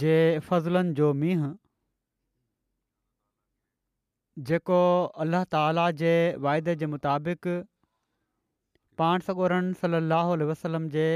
[0.00, 0.12] जे
[0.48, 1.50] फज़लनि जो मींहं
[4.50, 4.78] जेको
[5.24, 6.12] अल्लाह ताला जे
[6.46, 7.48] वाइदे जे मुताबिक़
[9.02, 11.06] पाण सगोरन सलाहु वसलम जे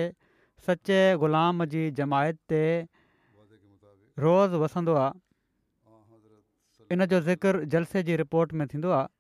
[0.69, 2.63] सचे ग़ुलाम जी जमायत ते
[4.27, 5.01] रोज़ वसंदो
[6.97, 9.15] इन जो ज़िक्र जलसे जी रिपोर्ट में थींदो आहे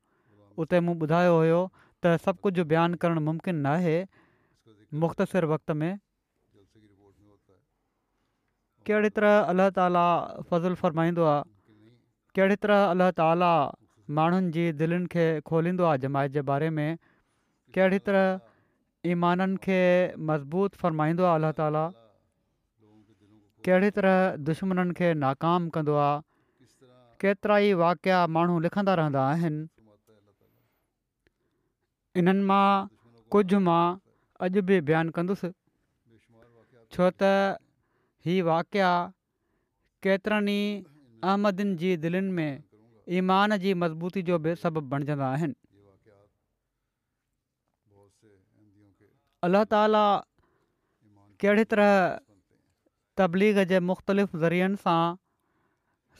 [0.64, 3.96] उते मूं ॿुधायो हुयो त सभु कुझु बयानु करणु मुमकिन न आहे
[5.04, 5.92] मुख़्तसिर वक़्त में
[8.86, 10.02] कहिड़ी तरह अलाह ताला
[10.50, 11.42] फज़ुलु फ़रमाईंदो आहे
[12.38, 13.52] कहिड़ी तरह अलाह ताला
[14.18, 16.98] माण्हुनि जी दिलनि खे खोलींदो आहे जमाइत जे बारे में
[17.74, 18.24] कहिड़ी तरह
[19.14, 19.80] ईमाननि खे
[20.30, 21.84] मज़बूत फ़रमाईंदो आहे अलाह ताला
[23.66, 26.22] कहिड़ी तरह दुश्मननि खे नाकाम कंदो आहे
[27.26, 29.68] केतिरा ई वाकिया माण्हू लिखंदा रहंदा आहिनि
[32.22, 32.64] इन्हनि मां
[33.34, 33.84] कुझु मां
[34.46, 35.48] अॼु बि बयानु कंदुसि
[38.26, 38.86] हीउ वाकिया
[40.04, 40.68] केतिरनि ई
[41.32, 42.52] अहमदिन जी दिलनि में
[43.18, 45.54] ईमान जी मज़बूती जो बि सबबु बणिजंदा आहिनि
[49.48, 50.02] अल्ल्ह ताला
[51.44, 51.92] कहिड़ी तरह
[53.20, 54.98] तबलीग जे मुख़्तलिफ़ ज़रियनि सां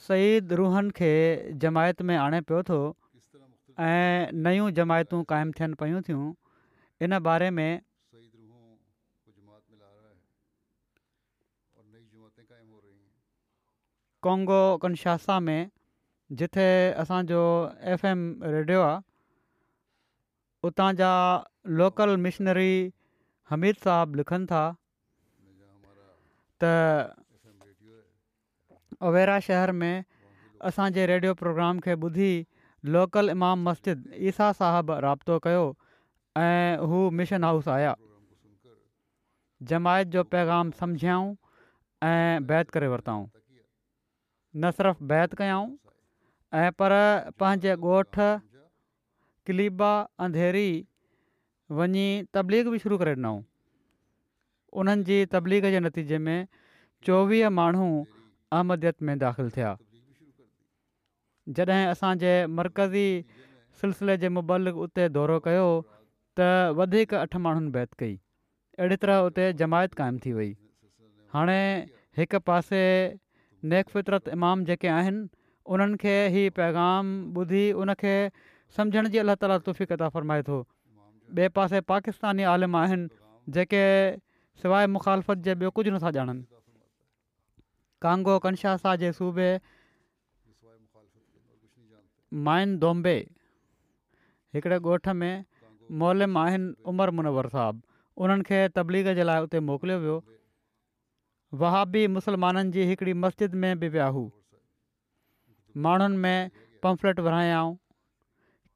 [0.07, 1.11] सईद रूहनि खे
[1.65, 2.79] जमायत में आणे पियो थो
[3.89, 6.25] ऐं नयूं जमायतूं क़ाइमु थियनि पियूं थियूं
[7.07, 7.69] इन बारे में
[14.23, 15.69] कोंगो कनशासा में
[16.39, 16.67] जिथे
[17.01, 17.41] असांजो
[17.93, 18.19] एफ एम
[18.53, 18.99] रेडियो आहे
[20.67, 21.11] उतां जा
[21.81, 22.73] लोकल मिशनरी
[23.49, 24.63] हमीद साहब लिखनि था
[26.63, 26.71] त
[29.09, 30.03] उवेरा शहर में
[30.69, 32.31] असांजे रेडियो प्रोग्राम खे ॿुधी
[32.97, 35.63] लोकल इमाम मस्जिद ईसा साहबु राब्तो कयो
[36.45, 37.93] ऐं हू मिशन हाउस आया
[39.71, 41.35] जमायत जो पैगाम सम्झियाऊं
[42.09, 43.25] ऐं बैत करे वरितऊं
[44.55, 45.75] न सिर्फ़ु बैत ہوں
[46.55, 46.93] ऐं पर
[47.39, 48.19] पंहिंजे ॻोठ
[49.47, 50.85] کلیبا अंधेरी
[51.77, 53.43] वञी तबलीग बि शुरू करे ॾिनऊं
[54.79, 56.47] उन्हनि जी तबलीग जे नतीजे में
[57.05, 57.85] चोवीह माण्हू
[58.51, 59.71] अहमदियत में दाख़िलु थिया
[61.59, 63.07] जॾहिं असांजे मरकज़ी
[63.81, 65.67] सिलसिले जे मुबल उते दौरो कयो
[66.37, 68.15] त वधीक अठ माण्हुनि बैत कई
[68.79, 70.49] अहिड़ी तरह उते जमायत क़ाइमु थी वई
[71.35, 71.59] हाणे
[72.17, 72.83] हिक पासे
[73.73, 75.25] नेकफितरत इमाम जेके आहिनि
[75.75, 78.15] उन्हनि खे हीउ पैगाम ॿुधी उनखे
[78.77, 83.07] समुझण जी अलाह ताला तुफ़ी क़ता फरमाए थो ॿिए पासे पाकिस्तानी आलिम आहिनि
[83.57, 83.83] जेके
[84.61, 86.43] सवाइ मुखालफ़त जे ॿियो कुझु नथा ॼाणनि
[88.01, 89.49] कांगो कंशासा जे सूबे
[92.47, 93.15] माइन दोम्बे
[94.53, 95.45] हिकिड़े ॻोठ में
[95.99, 100.17] मोलम आहिनि उमर मुनवर साहबु उन्हनि खे तबलीग जे लाइ उते मोकिलियो वियो
[101.55, 104.23] वहाबी मुस्लमाननि जी हिकिड़ी मस्जिद में बि विया हु
[105.85, 106.51] माण्हुनि में
[106.83, 107.75] पंफलेट विरायाऊं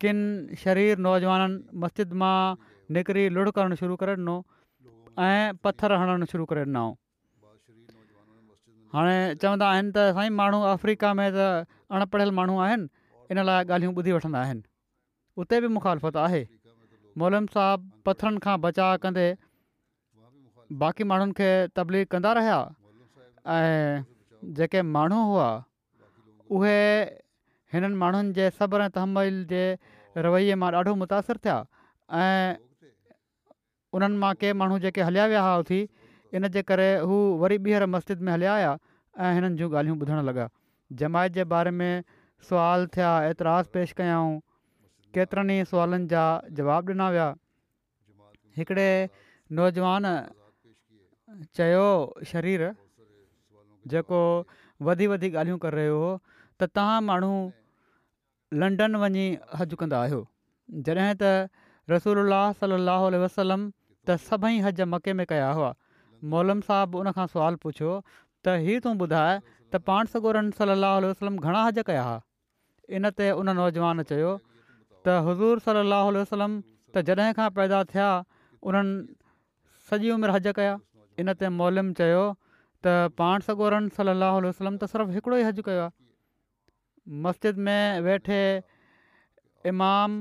[0.02, 2.56] किन शरीर नौजवाननि मस्जिद मां
[2.96, 4.38] निकिरी लुड़ करणु शुरू करे ॾिनो
[5.20, 6.92] ऐं पथर हणणु शुरू करे ॾिनऊं
[8.94, 11.52] हाणे चवंदा आहिनि त साईं माण्हू अफ्रीका में त
[11.92, 12.88] अनपढ़ियल माण्हू आहिनि
[13.32, 14.64] इन लाइ ॻाल्हियूं ॿुधी वठंदा आहिनि
[15.42, 16.44] उते बि मुखालफ़त आहे
[17.20, 19.28] मोलम साहबु पथरनि खां बचाउ कंदे
[20.80, 22.58] बाक़ी माण्हुनि खे तबली कंदा रहिया
[23.54, 24.04] ऐं
[24.56, 25.50] जेके माण्हू हुआ
[26.58, 26.80] उहे
[27.74, 29.64] हिननि माण्हुनि जे सब्र तहमिल जे
[30.26, 31.58] रवै मां ॾाढो मुतासिर थिया
[32.16, 32.56] ऐं
[34.00, 35.82] उन्हनि मां के माण्हू जेके हलिया विया उथी
[36.40, 38.74] इनजे करे हू वरी ॿीहर मस्जिद में हलिया हुआ
[39.28, 40.48] ऐं हिननि जूं ॻाल्हियूं ॿुधणु लॻा
[41.04, 42.04] जमायत जे बारे में
[42.50, 44.36] सुवाल थिया एतिराज़ पेश कयाऊं
[45.16, 46.24] केतिरनि ई सुवालनि जा
[46.60, 47.30] जवाब ॾिना विया
[48.60, 48.88] हिकिड़े
[49.60, 50.06] नौजवान
[51.58, 51.88] चयो
[52.32, 52.64] शरीर
[53.94, 54.20] जेको
[54.88, 56.10] वधी वधी ॻाल्हियूं करे रहियो हो
[56.62, 57.32] त तव्हां माण्हू
[58.64, 59.26] लंडन वञी
[59.60, 60.20] हज कंदा आहियो
[60.88, 61.32] जॾहिं त
[61.94, 62.34] रसूल
[62.64, 63.64] सलाहु वसलम
[64.10, 65.72] त सभई हज मके में कया हुआ
[66.36, 69.34] मोलम साहबु उनखां सुवालु पुछियो त हीउ तूं ॿुधाए
[69.72, 72.22] त पाण सगोरनि सलाह वसलम घणा हज कया हुआ
[73.00, 76.62] इनते उन नौजवान चयो त हज़ूर सलाहु वसलम
[76.96, 78.10] त जॾहिं खां पैदा थिया
[78.70, 78.98] उन्हनि
[79.92, 80.74] सॼी उमिरि हज कया
[81.22, 82.22] इन ते मोलमु चयो
[82.86, 84.16] त पाण सॻोरनि सली
[84.46, 88.42] वसलम त सिर्फ़ु हिकिड़ो ई हज कयो आहे मस्जिद में वेठे
[89.74, 90.18] इमाम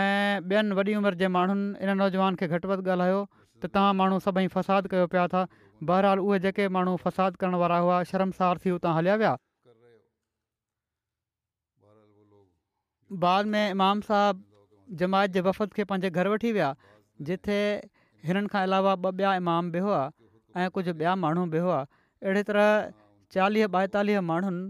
[0.00, 3.20] ऐं ॿियनि वॾी उमिरि जे माण्हुनि इन नौजवान खे घटि वधि ॻाल्हायो
[3.62, 5.42] त तव्हां माण्हू सभई फसाद कयो पिया था
[5.90, 9.34] बहरहाल उहे जेके माण्हू फसाद करण वारा हुआ शर्मसार थी उतां हलिया विया
[13.26, 16.70] बाद में इमाम साहबु जमायत जे वफ़द खे पंहिंजे घर वठी विया
[17.30, 17.58] जिथे
[18.28, 20.00] हिननि खां अलावा ॿ ॿिया इमाम बि हुआ
[20.60, 21.80] ऐं कुझु ॿिया माण्हू बि हुआ
[22.22, 22.66] अहिड़ी तरह
[23.34, 24.62] चालीह ॿाएतालीह माण्हुनि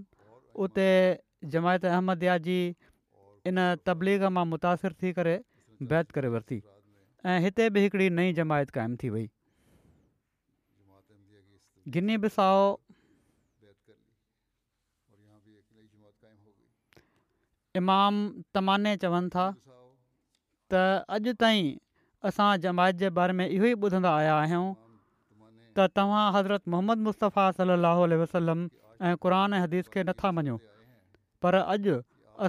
[0.64, 0.88] उते
[1.54, 2.58] जमायत अहमदिया जी
[3.50, 3.56] इन
[3.86, 5.34] तबलीग मां मुतासिर थी करे
[5.92, 6.62] बैत करे वरिती
[7.32, 9.28] ऐं हिते बि हिकिड़ी नई जमायत क़ाइमु थी वई
[11.96, 12.62] गिनी बिसाव
[17.80, 18.14] इमाम
[18.54, 19.46] तमाने चवनि था
[20.70, 20.84] त
[21.18, 21.74] अॼु ताईं
[22.30, 24.66] असां जमायत जे बारे में इहो ई ॿुधंदा आया आहियूं
[25.76, 28.60] त तव्हां हज़रत मोहम्मद मुस्तफ़ा सलाहु वसलम
[29.10, 30.56] ऐं क़रान ऐं हदीस खे नथा मञो
[31.44, 31.94] पर अॼु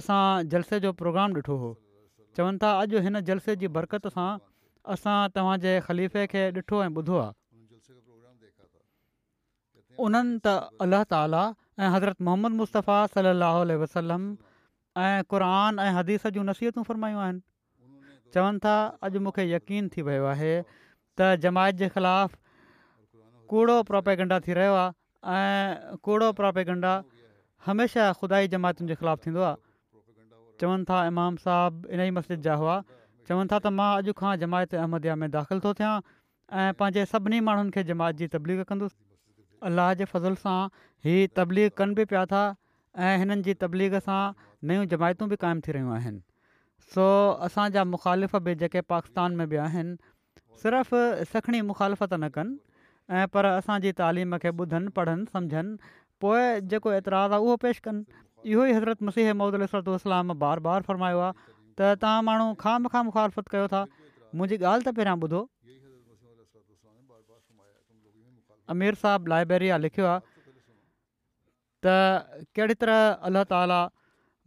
[0.00, 0.18] असां
[0.54, 1.70] जलसे जो प्रोग्राम ॾिठो हो
[2.38, 4.26] चवनि था अॼु हिन जलसे जी बरक़त सां
[4.96, 7.32] असां तव्हांजे ख़लीफ़े खे ॾिठो ऐं ॿुधो आहे
[10.08, 10.56] उन्हनि त
[10.88, 14.28] अलाह ताला ऐं हज़रत मोहम्मद मुस्तफ़ा सलाहु वसलम
[15.08, 17.44] ऐं क़रान ऐं हदीस जूं नसीहतूं फ़रमायूं आहिनि
[18.36, 18.70] चवनि था
[19.08, 22.40] अॼु मूंखे यकीन थी वियो आहे त जमायत जे ख़िलाफ़
[23.52, 26.92] कूड़ो प्रापेगंडा थी रहियो आहे ऐं कूड़ो प्रोपेगंडा
[27.66, 29.56] हमेशह ख़ुदाई ई जमायतुनि जे ख़िलाफ़ु थींदो आहे
[30.62, 32.76] चवनि था इमाम साहबु इन ई मस्जिद जा हुआ
[33.28, 35.94] चवनि था त मां अॼु खां जमायत अहमद में दाख़िल थो थियां
[36.62, 39.00] ऐं पंहिंजे सभिनी माण्हुनि खे जमायत जी तबलीग कंदुसि
[39.72, 40.58] अलाह जे फज़ल सां
[41.08, 42.42] ही तबलीग कनि बि पिया था
[43.08, 44.20] ऐं हिननि जी तबलीग सां
[44.72, 46.22] नयूं जमायतूं बि क़ाइमु थी रहियूं आहिनि
[46.92, 47.06] सो
[47.48, 51.00] असांजा मुखालिफ़ बि जेके पाकिस्तान में बि आहिनि सिर्फ़ु
[51.34, 52.60] सखणी मुखालिफ़ न कनि
[53.08, 55.76] ऐं पर असांजी तालीम खे ॿुधनि पढ़नि सम्झनि
[56.20, 58.02] पोइ जेको एतिरा उहो पेश कनि
[58.50, 61.32] इहो ई हज़रत मसीह मोहदलाम बार बार फ़रमायो आहे
[61.78, 62.78] त तव्हां माण्हू खां
[63.08, 65.42] मुखालफ़त कयो था मुंहिंजी ॻाल्हि त पहिरियां ॿुधो
[68.74, 70.24] अमीर साहबु लाइब्रेरी लिखियो आहे
[71.84, 73.80] त कहिड़ी तरह अलाह ताला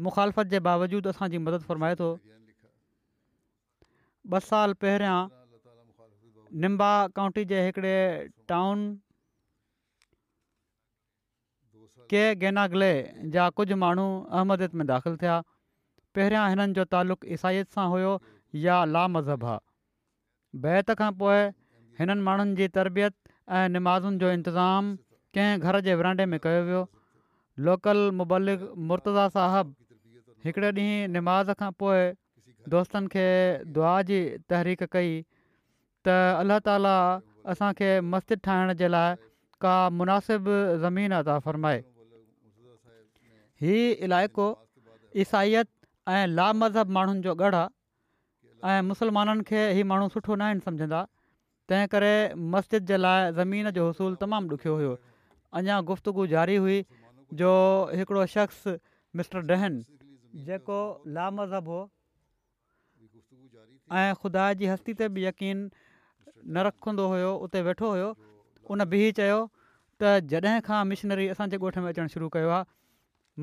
[0.08, 2.10] मुखालफ़त जे बावजूदु असांजी मदद फ़रमाए थो
[4.36, 5.18] ॿ साल पहिरियां
[6.54, 8.80] निम्बा काउंटी जे हिकिड़े टाउन
[12.10, 12.92] के गेना ग्ले
[13.36, 15.36] जा कुझु माण्हू अहमदत में दाख़िलु थिया
[16.16, 18.12] पहिरियां हिननि जो तालुक़ु ईसाईत सां हुयो
[18.64, 19.58] या ला मज़हब हा
[20.64, 21.42] बैत खां पोइ
[22.00, 23.16] हिननि माण्हुनि जी तरबियत
[23.58, 24.96] ऐं निमाज़ुनि जो इंतज़ाम
[25.36, 26.84] कंहिं घर जे विरांडे में कयो वियो
[27.68, 28.62] लोकल मुबलिक
[28.92, 29.76] मुर्तज़ा साहबु
[30.48, 32.04] हिकिड़े ॾींहुं निमाज़ खां पोइ
[32.76, 33.26] दोस्तनि खे
[33.78, 34.20] दुआ जी
[34.52, 35.12] तहरीक कई
[36.08, 36.12] त
[36.42, 36.96] अल्ला ताला
[37.52, 39.16] असांखे मस्जिद ठाहिण जे लाइ
[39.62, 41.80] का मुनासिबु ज़मीन अदा फ़रमाए
[43.62, 44.48] हीउ इलाइक़ो
[45.24, 45.70] ईसाइत
[46.16, 50.64] ऐं ला मज़हब माण्हुनि जो गढ़ आहे ऐं मुस्लमाननि खे हीउ माण्हू सुठो न आहिनि
[50.68, 51.02] सम्झंदा
[51.70, 52.14] तंहिं करे
[52.56, 54.94] मस्जिद जे लाइ ज़मीन जो उसूलु तमामु ॾुखियो हुयो
[55.60, 56.78] अञा गुफ़्तगु जारी हुई
[57.42, 57.52] जो
[57.98, 58.62] हिकिड़ो शख़्स
[59.20, 59.76] मिस्टर डहन
[60.52, 60.80] जेको
[61.20, 61.82] ला मज़हब हो
[63.98, 65.60] ऐं ख़ुदा जी हस्ती ते बि यकीन
[66.46, 68.10] न रखंदो हुयो उते वेठो हुयो
[68.76, 69.38] उन बि चयो
[70.02, 72.68] त जॾहिं खां मशीनरी असांजे ॻोठ में अचणु शुरू कयो आहे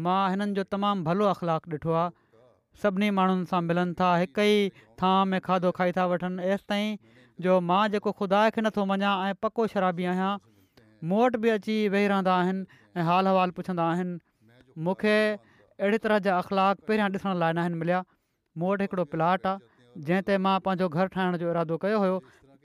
[0.07, 2.13] मां हिननि जो तमामु भलो अख़लाक ॾिठो आहे
[2.83, 6.97] सभिनी माण्हुनि सां मिलनि था हिकु ई थांव में खाधो खाई था वठनि एसिताईं
[7.47, 10.33] जो मां जेको ख़ुदा खे नथो मञा ऐं पको शराबी आहियां
[11.11, 14.19] मूं वटि बि अची वेही रहंदा आहिनि ऐं पुछंदा आहिनि
[14.87, 18.03] मूंखे अहिड़ी तरह जा अख़लाक पहिरियां ॾिसण लाइ न आहिनि मिलिया
[18.63, 22.01] मूं वटि प्लाट आहे जंहिं ते मां पंहिंजो घरु जो इरादो कयो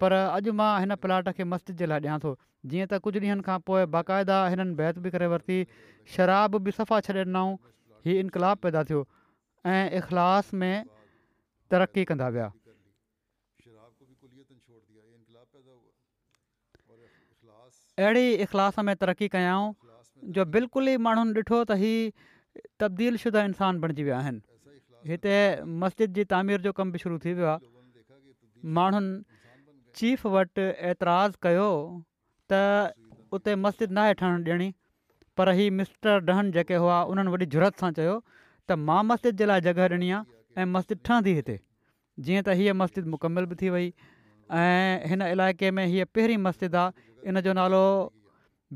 [0.03, 2.31] पर अॼु मां हिन प्लाट खे मस्जिद जे लाइ ॾियां थो
[2.71, 5.59] जीअं त कुझु ॾींहनि खां पोइ बाक़ाइदा हिननि बैत बि करे वरिती
[6.15, 7.51] शराब बि सफ़ा छॾे ॾिनऊं
[8.09, 9.01] हीउ इनकलाब पैदा थियो
[9.75, 10.75] ऐं इख़लास में
[11.75, 12.47] तरक़ी कंदा विया
[18.07, 19.73] अहिड़ी इख़लास में तरक़ी कयाऊं
[20.37, 24.47] जो बिल्कुल ई माण्हुनि ॾिठो त तब्दील शुदा इंसान बणिजी विया आहिनि
[25.09, 25.33] हिते
[25.83, 27.67] मस्जिद जी तामीर जो कमु बि शुरू थी वियो आहे
[28.77, 29.38] माण्हुनि
[30.01, 31.69] चीफ वटि एतिराज़ कयो
[32.51, 32.59] त
[33.37, 34.67] उते मस्जिद नाहे ठहण ॾियणी
[35.39, 38.13] पर हीअ मिस्टर डहन जेके हुआ उन्हनि वॾी जुरत सां चयो
[38.69, 41.57] त मां मस्जिद जे लाइ जॻह ॾिनी आहे ऐं मस्जिद ठहंदी हिते
[42.27, 43.91] जीअं त हीअ मस्जिद मुकमल बि थी वई
[44.61, 47.83] ऐं हिन इलाइक़े में हीअ पहिरीं मस्जिद आहे इन जो नालो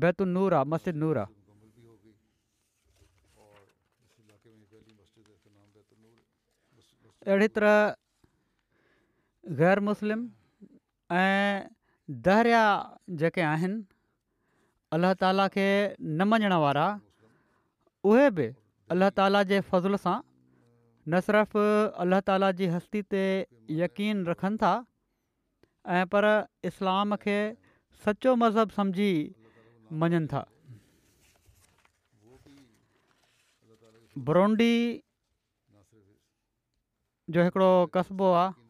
[0.06, 1.42] बैतुल नूर आहे मस्जिद नूर आहे
[7.26, 7.84] अहिड़ी तरह
[9.62, 10.24] ग़ैर मुस्लिम
[11.12, 11.64] ऐं
[12.24, 12.62] दहरिया
[13.20, 13.84] जेके आहिनि
[14.92, 15.66] अलाह ताला खे
[16.00, 16.86] न मञण वारा
[18.08, 18.48] उहे बि
[18.94, 20.16] अलाह ताला जे फ़ज़ुल सां
[21.08, 21.62] न सिर्फ़ु
[22.04, 23.22] अलाह ताला जी हस्ती ते
[23.82, 24.72] यक़ीन रखनि था
[25.86, 26.24] ऐं पर
[26.72, 27.38] इस्लाम खे
[28.04, 29.12] सचो मज़हब सम्झी
[29.92, 30.44] मञनि था
[34.16, 34.74] बरौंडी
[37.34, 38.63] जो हिकिड़ो कस्बो आहे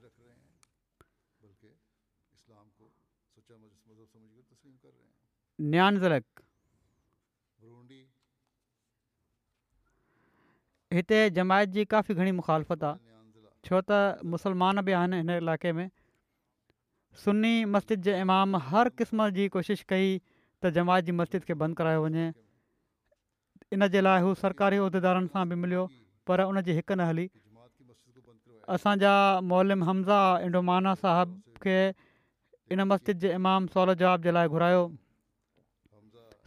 [10.95, 12.85] हिते जमायत जी काफ़ी घणी मुखालफ़त
[13.69, 15.89] छो त मुस्लमान बि आहिनि हिन इलाइक़े में
[17.23, 20.09] सुनी मस्जिद जे इमाम हर क़िस्म जी कोशिशि कई
[20.63, 22.27] त जमायत जी मस्जिद खे बंदि करायो वञे
[23.77, 24.03] इन जे
[24.45, 25.87] सरकारी उहिदेदारनि सां बि
[26.31, 27.29] पर उनजी न हली
[28.79, 29.13] असांजा
[29.53, 31.77] मोलम हमज़ा इंडोमाना साहब کے
[32.73, 34.83] इन मस्जिद जे इमाम सवलो जवाब जे लाइ घुरायो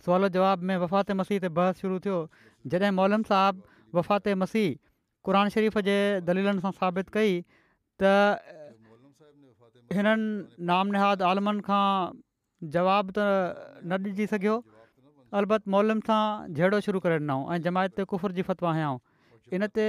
[0.05, 2.17] सवलो जवाब में वफ़ात मसीह ते बहस शुरू थियो
[2.74, 4.77] जॾहिं मौलम साहबु वफ़ात मसीह
[5.29, 5.97] क़र शरीफ़ जे
[6.29, 7.33] दलीलनि सां साबित कई
[8.03, 8.13] त
[9.97, 11.83] हिननि नामनिहाद आलमनि खां
[12.77, 16.21] जवाबु त न ॾिजी सघियो अल अलबत मोलम सां
[16.57, 19.88] जहिड़ो शुरू करे ॾिनऊं ऐं जमायत ते कुफ़र जी फ़तवा आहियां इन ते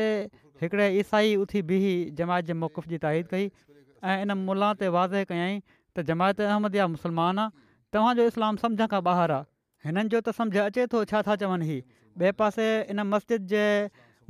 [0.62, 1.88] हिकिड़े ईसाई उथी बीह
[2.22, 5.64] जमायत जे मौक़ुफ़ जी ताईद कई ऐं इन मुला ते वाज़े कयईं
[5.98, 9.44] त जमायत अहमद या मुसलमान आहे तव्हांजो इस्लाम सम्झ खां ॿाहिरि आहे
[9.88, 11.80] हिननि जो त समुझ अचे थो छा था चवनि ही
[12.18, 13.64] ॿिए पासे इन मस्जिद जे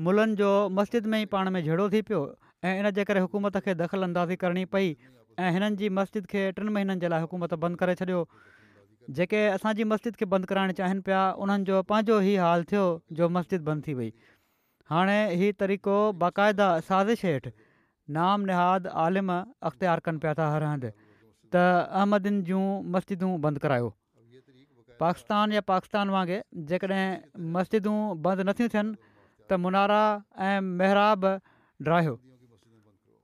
[0.08, 2.20] मुलनि जो मस्जिद में ई पाण में झेड़ो थी पियो
[2.68, 4.94] ऐं इनजे करे हुकूमत खे दख़ल अंदाज़ी करणी पई
[5.44, 8.22] ऐं हिननि जी मस्जिद खे टिनि महीननि जे लाइ हुकूमत बंदि करे छॾियो
[9.18, 12.87] जेके असांजी मस्जिद खे बंदि कराइणु चाहिनि पिया उन्हनि जो पंहिंजो ई हाल थियो
[13.20, 14.10] जो मस्जिद बंदि थी वई
[14.94, 17.52] हाणे हीउ तरीक़ो बाक़ाइदा साज़िश हेठि
[18.18, 20.92] नाम निहाद आलिम अख़्तियारु कनि पिया था हर हंधि
[21.54, 22.62] त अहमदियुनि जूं
[22.94, 23.88] मस्जिदूं बंदि करायो
[25.02, 27.06] पाकिस्तान या पाकिस्तान वांगुरु जेकॾहिं
[27.56, 28.92] मस्जिदूं बंदि नथियूं थियनि
[29.48, 30.00] त मुनारा
[30.48, 31.00] ऐं महिर
[31.88, 32.14] ड्राहियो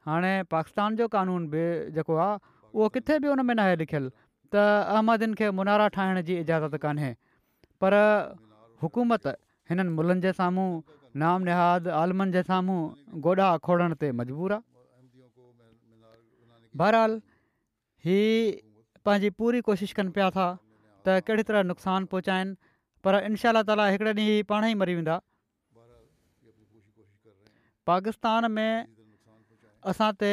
[0.08, 1.62] हाणे पाकिस्तान जो कानून बि
[1.98, 2.38] जेको आहे
[2.72, 4.08] उहो किथे बि उन में नाहे लिखियलु
[4.54, 4.64] त
[4.94, 7.10] अहमदियुनि खे मुनारा ठाहिण जी इजाज़त कोन्हे
[7.84, 7.98] पर
[8.84, 9.26] हुकूमत
[9.72, 10.68] हिननि मुलनि जे साम्हूं
[11.24, 12.80] नाम निहाद आलमनि जे साम्हूं
[13.28, 14.68] गोॾा खोड़ण ते मजबूर आहे
[16.80, 17.20] बहरहाल
[18.04, 18.16] ही
[19.04, 20.46] पंहिंजी पूरी कोशिशि कनि पिया था
[21.08, 22.56] त कहिड़ी तरह नुक़सानु पहुचाइनि
[23.00, 25.16] पर इनशाला ताला हिकिड़े ॾींहुं ई पाण ई मरी वेंदा
[27.88, 28.72] पाकिस्तान में
[29.92, 30.32] असां ते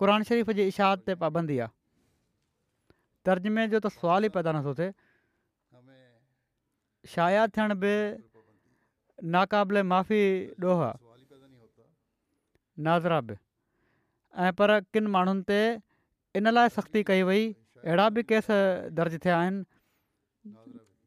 [0.00, 1.72] क़रान शरीफ़ जी इशाद ते पाबंदी आहे
[3.28, 4.90] तर्जमे जो त सुवालु ई पैदा नथो थिए
[7.14, 7.94] शाया थियण बि
[9.32, 10.26] नाक़ाबिले माफ़ी
[10.72, 10.92] ॾोहो
[12.84, 13.42] नाज़रा बि
[14.44, 15.62] ऐं पर किन माण्हुनि
[16.38, 17.42] इन लाइ सख़्ती कई वई
[17.84, 18.46] अहिड़ा बि केस
[18.98, 19.60] दर्ज थिया आहिनि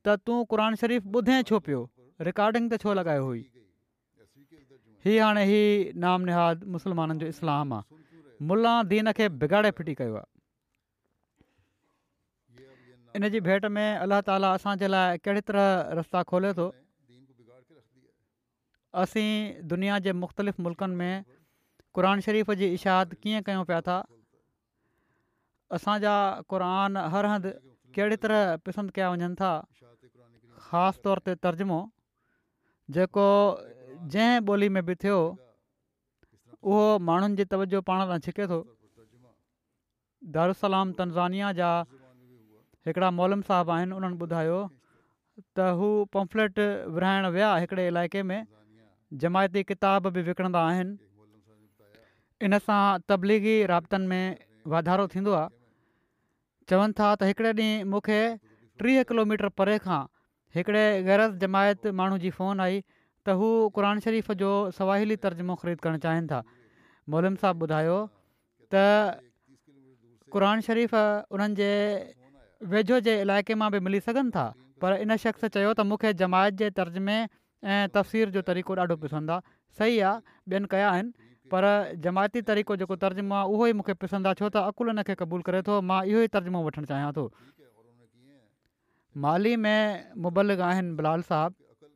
[0.06, 1.82] त तूं क़रान शरीफ़ ॿुधें छो पियो
[2.28, 3.42] रिकॉर्डिंग त छो लॻायो हुई
[5.06, 5.46] हीअ हाणे
[6.06, 10.24] नाम निहाद मुस्लमाननि जो इस्लाम आहे मुला दीन खे बिगाड़े फिटी कयो
[13.20, 16.66] इन जी भेट में अलाह ताला असांजे लाइ कहिड़ी तरह रस्ता खोले थो
[19.04, 19.30] असीं
[19.72, 21.16] दुनिया जे मुख़्तलिफ़ मुल्क़नि में
[21.96, 23.98] क़रान शरीफ़ जी इशाद कीअं कयूं पिया था
[25.76, 26.12] असांजा
[26.50, 26.62] क़ुर
[27.14, 27.52] हर हंधि
[27.96, 29.52] कहिड़ी तरह पसंदि कया वञनि था
[30.70, 31.80] ख़ासि तौर ते तर्जुमो
[32.96, 33.28] जेको
[34.14, 35.18] जंहिं ॿोली में बि थियो
[36.64, 38.58] उहो माण्हुनि जी तवजो पाण सां छिके थो
[40.38, 41.70] दारुसलाम तनज़ानिया जा
[42.88, 44.60] हिकिड़ा मोलम साहबु आहिनि उन्हनि ॿुधायो
[45.42, 46.60] त हू पंफलेट
[46.96, 48.40] विराइण विया हिकिड़े इलाइक़े में
[49.24, 50.98] जमायती किताब बि विकणंदा आहिनि
[52.48, 52.82] इन सां
[53.12, 54.26] तबलीगी राबतनि में
[54.74, 55.56] वाधारो थींदो आहे
[56.70, 58.20] चवनि था त हिकिड़े ॾींहुं मूंखे
[58.82, 60.02] टीह किलोमीटर परे खां
[60.56, 62.82] हिकिड़े गैरत जमायत माण्हू जी फ़ोन आई
[63.26, 63.48] त हू
[63.78, 66.44] क़ान शरीफ़ जो सवाहिली तर्जुमो ख़रीद करणु चाहिनि था
[67.16, 67.98] मोलम साहिबु ॿुधायो
[68.76, 68.84] त
[70.36, 70.96] क़रान शरीफ़
[71.38, 71.72] उन्हनि जे
[72.76, 74.46] वेझो जे इलाइक़े मां बि मिली सघनि था
[74.84, 79.32] पर इन शख़्स चयो त मूंखे जमायत जे तर्जुमे ऐं तफ़सीर जो तरीक़ो ॾाढो पसंदि
[79.38, 80.16] आहे सही आहे
[80.58, 81.12] ॿियनि कया आहिनि
[81.54, 81.68] पर
[82.06, 85.16] जमायती तरीक़ो जेको तर्जुमो आहे उहो ई मूंखे पसंदि आहे छो त अकुलु इन खे
[85.22, 87.26] क़बूलु करे थो मां इहो ई तर्जुमो वठणु चाहियां थो
[89.26, 89.80] माली में
[90.28, 91.90] मुबलक आहिनि बिलाल साहबु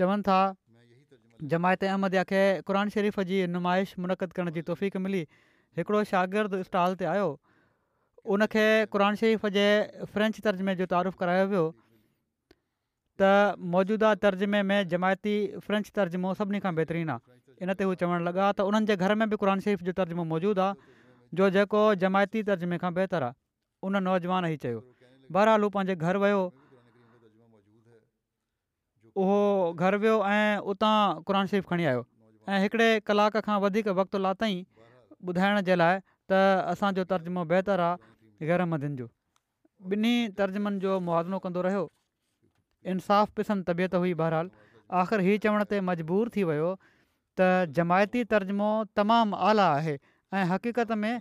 [0.00, 0.40] चवनि था
[1.54, 5.24] जमायत अहमद खे क़रान शरीफ़ जी नुमाइश मुनक़द करण जी तौफ़क़ु मिली
[5.80, 7.28] हिकिड़ो शागिर्दु स्टॉल ते आयो
[8.36, 8.66] उन खे
[9.24, 9.66] शरीफ़ जे
[10.16, 11.64] फ्रेंच तर्जुमे जो तारीफ़ु करायो वियो
[13.22, 13.32] त
[13.76, 15.34] मौजूदा तर्जुमे में जमायती
[15.66, 19.14] फ्रेंच तर्जुमो सभिनी खां बहितरीनु आहे इन ते हू चवणु लॻा त उन्हनि जे घर
[19.20, 20.94] में बि क़ुर शरीफ़ जो तर्जुमो मौजूदु आहे
[21.38, 23.34] जो जेको जमायती तर्जुमे खां बहितरु आहे
[23.86, 24.80] उन नौजवान ई चयो
[25.36, 26.40] बहरहालो पंहिंजे घरु वियो
[29.22, 29.38] उहो
[29.72, 30.94] घरु वियो ऐं उतां
[31.28, 32.02] क़रान शरीफ़ खणी आयो
[32.54, 34.56] ऐं हिकिड़े कलाक खां वधीक वक़्तु लातई
[35.28, 36.38] ॿुधाइण जे लाइ त
[36.74, 38.66] असांजो तर्जुमो बहितरु आहे घर
[39.02, 39.06] जो
[39.84, 41.84] ॿिन्ही तर्जुमनि जो मुआज़नो कंदो रहियो
[42.92, 44.50] इंसाफ़ पिसंद तबियत हुई बहरहाल
[45.00, 46.68] आख़िर हीउ चवण ते मजबूर थी वियो
[47.40, 49.96] त जमायती तर्जुमो तमामु आला आहे
[50.38, 51.14] ऐं हक़ीक़त में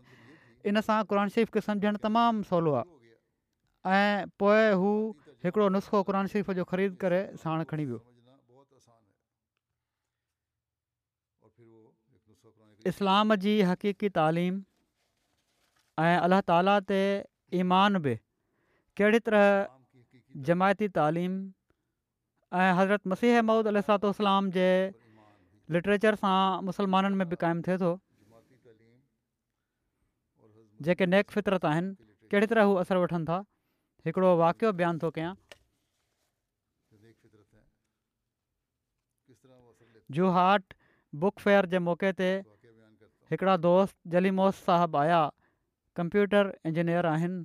[0.72, 4.92] इन सां क़रान शरीफ़ खे समुझणु तमामु सवलो आहे ऐं पोइ हू
[5.46, 8.00] हिकिड़ो नुस्ख़ो क़रानु शरीफ़ जो ख़रीद करे साण खणी वियो
[12.94, 14.54] इस्लाम जी हक़ीक़ी तालीम
[16.06, 17.00] ऐं अलाह ताला ते
[17.64, 18.16] ईमान बि
[19.00, 19.46] कहिड़ी तरह
[20.50, 21.34] जमायती तालीम
[22.64, 24.68] ऐं हज़रत मसीह महुूद अल इस्लाम जे
[25.72, 28.00] लिटरेचर सां हाँ, मुसलमाननि में बि क़ाइमु थिए थो तो।
[30.88, 31.96] जेके नेक फितरत आहिनि
[32.32, 33.38] कहिड़ी तरह हू असरु वठनि था
[34.08, 35.32] हिकिड़ो वाक़ियो बयानु थो कयां
[40.18, 40.74] जूहाट
[41.24, 42.26] बुक फेयर जे मौक़े ते
[43.32, 45.22] हिकिड़ा दोस्त जलीमोस साहबु आया
[46.02, 47.40] कंप्यूटर इंजीनियर आहिनि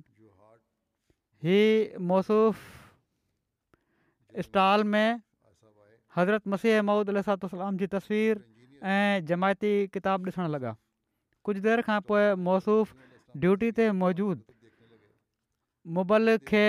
[1.45, 2.63] हीअ मौसूफ़
[4.45, 5.19] स्टाल में
[6.17, 8.37] हज़रत मसीह महुूद अलातलाम जी तस्वीर
[8.89, 10.71] ऐं जमायती किताब ॾिसणु लॻा
[11.47, 12.93] कुझु देरि खां पोइ मौसूफ़
[13.43, 14.53] ड्यूटी ते मौजूदु
[15.97, 16.63] मुबल खे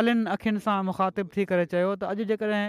[0.00, 2.62] आलिन अखियुनि सां मुखातिबु थी करे चयो त अॼु जेकॾहिं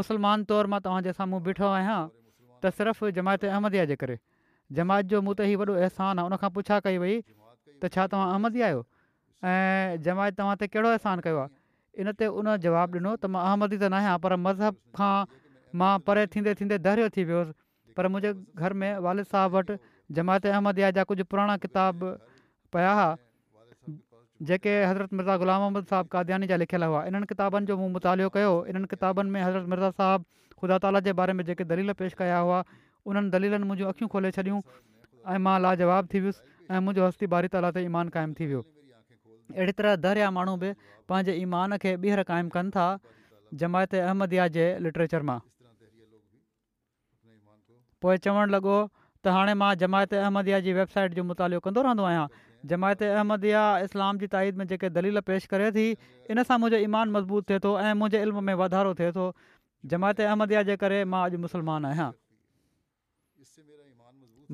[0.00, 4.18] मुस्लमान तौरु मां तव्हांजे साम्हूं बीठो आहियां त सिर्फ़ु जमायत अहमदीअ जे करे
[4.80, 8.64] जमायत जो मूं त हीउ वॾो अहसानु आहे पुछा कई वई त छा तव्हां अहमदी
[8.70, 8.82] आहियो
[9.54, 11.57] ऐं जमायत तव्हां ते कहिड़ो अहसानु कयो आहे
[12.02, 15.14] इन ते उन जवाबु ॾिनो त मां अहमदी त न आहियां पर मज़हब खां
[15.80, 17.52] मां परे थींदे थींदे दहरियो थी वियोसि
[17.96, 18.32] पर मुंहिंजे
[18.66, 19.76] घर में वालिद साहिबु वटि
[20.18, 22.04] जमायत अहमद जा कुझु पुराणा किताब
[22.76, 23.08] पिया हुआ
[24.50, 28.30] जेके हज़रत मिर्ज़ा ग़ुलाम अहमद साहिबु कादयानी जा लिखियल हुआ इन्हनि किताबनि जो मूं मुतालो
[28.38, 32.18] कयो इन्हनि किताबनि में हज़रत मिर्ज़ा साहिबु ख़ुदा ताला जे बारे में जेके दलील पेश
[32.24, 32.62] कया हुआ
[33.10, 34.62] उन्हनि दलीलनि मुंहिंजूं अखियूं खोले छॾियूं
[35.34, 38.66] ऐं मां लाजवाबु थी वियुसि ऐं मुंहिंजो हस्ती बारी अला ते ईमान क़ाइमु थी वियो
[39.54, 40.70] अहिड़ी तरह दरिया माण्हू बि
[41.08, 42.86] पंहिंजे ईमान खे ॿीहर क़ाइमु कनि था
[43.60, 45.38] जमायत अहमदया जे लिटरेचर मां
[48.04, 48.76] पोइ चवणु लॻो
[49.24, 52.26] त हाणे मां जमायत अहमदिया जी वेबसाइट जो मुतालियो कंदो रहंदो आहियां
[52.72, 55.86] जमायत अहमदया इस्लाम जी ताईद में जेके दलील पेश करे थी
[56.34, 59.26] इन सां मुंहिंजो ईमान मज़बूत थिए थो ऐं मुंहिंजे इल्म में वाधारो थिए थो
[59.94, 62.10] जमायत अहमद जे करे मां अॼु मुस्लमान आहियां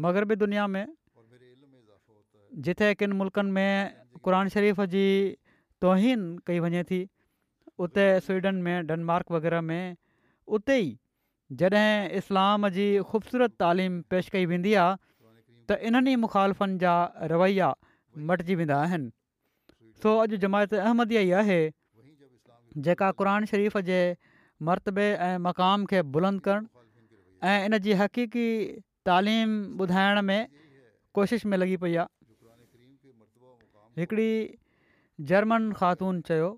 [0.06, 0.84] मगर दुनिया में
[2.64, 3.70] जिथे किनि मुल्कनि में
[4.24, 5.06] क़ान शरीफ़ जी
[5.80, 7.00] तौहिन कई वञे थी
[7.86, 9.96] उते स्वीडन में डेनमार्क वग़ैरह में
[10.46, 10.96] उते ई
[11.62, 14.96] जॾहिं इस्लाम जी ख़ूबसूरत तालीम पेश कई वेंदी आहे
[15.68, 16.94] त इन्हनि ई मुखालफ़नि जा
[17.34, 17.70] रवैया
[18.30, 19.10] मटिजी वेंदा आहिनि
[20.02, 21.60] सो अॼु जमायत अहमद इहा ई आहे
[22.88, 24.00] जेका क़रान शरीफ़ जे
[24.70, 26.72] मरतबे ऐं मक़ाम खे बुलंद करणु
[27.52, 28.48] ऐं इन जी हक़ीक़ी
[29.10, 30.46] तालीम ॿुधाइण में
[31.18, 32.23] कोशिश में लॻी पई आहे
[33.98, 34.30] हिकिड़ी
[35.30, 36.48] जर्मन ख़ातून चयो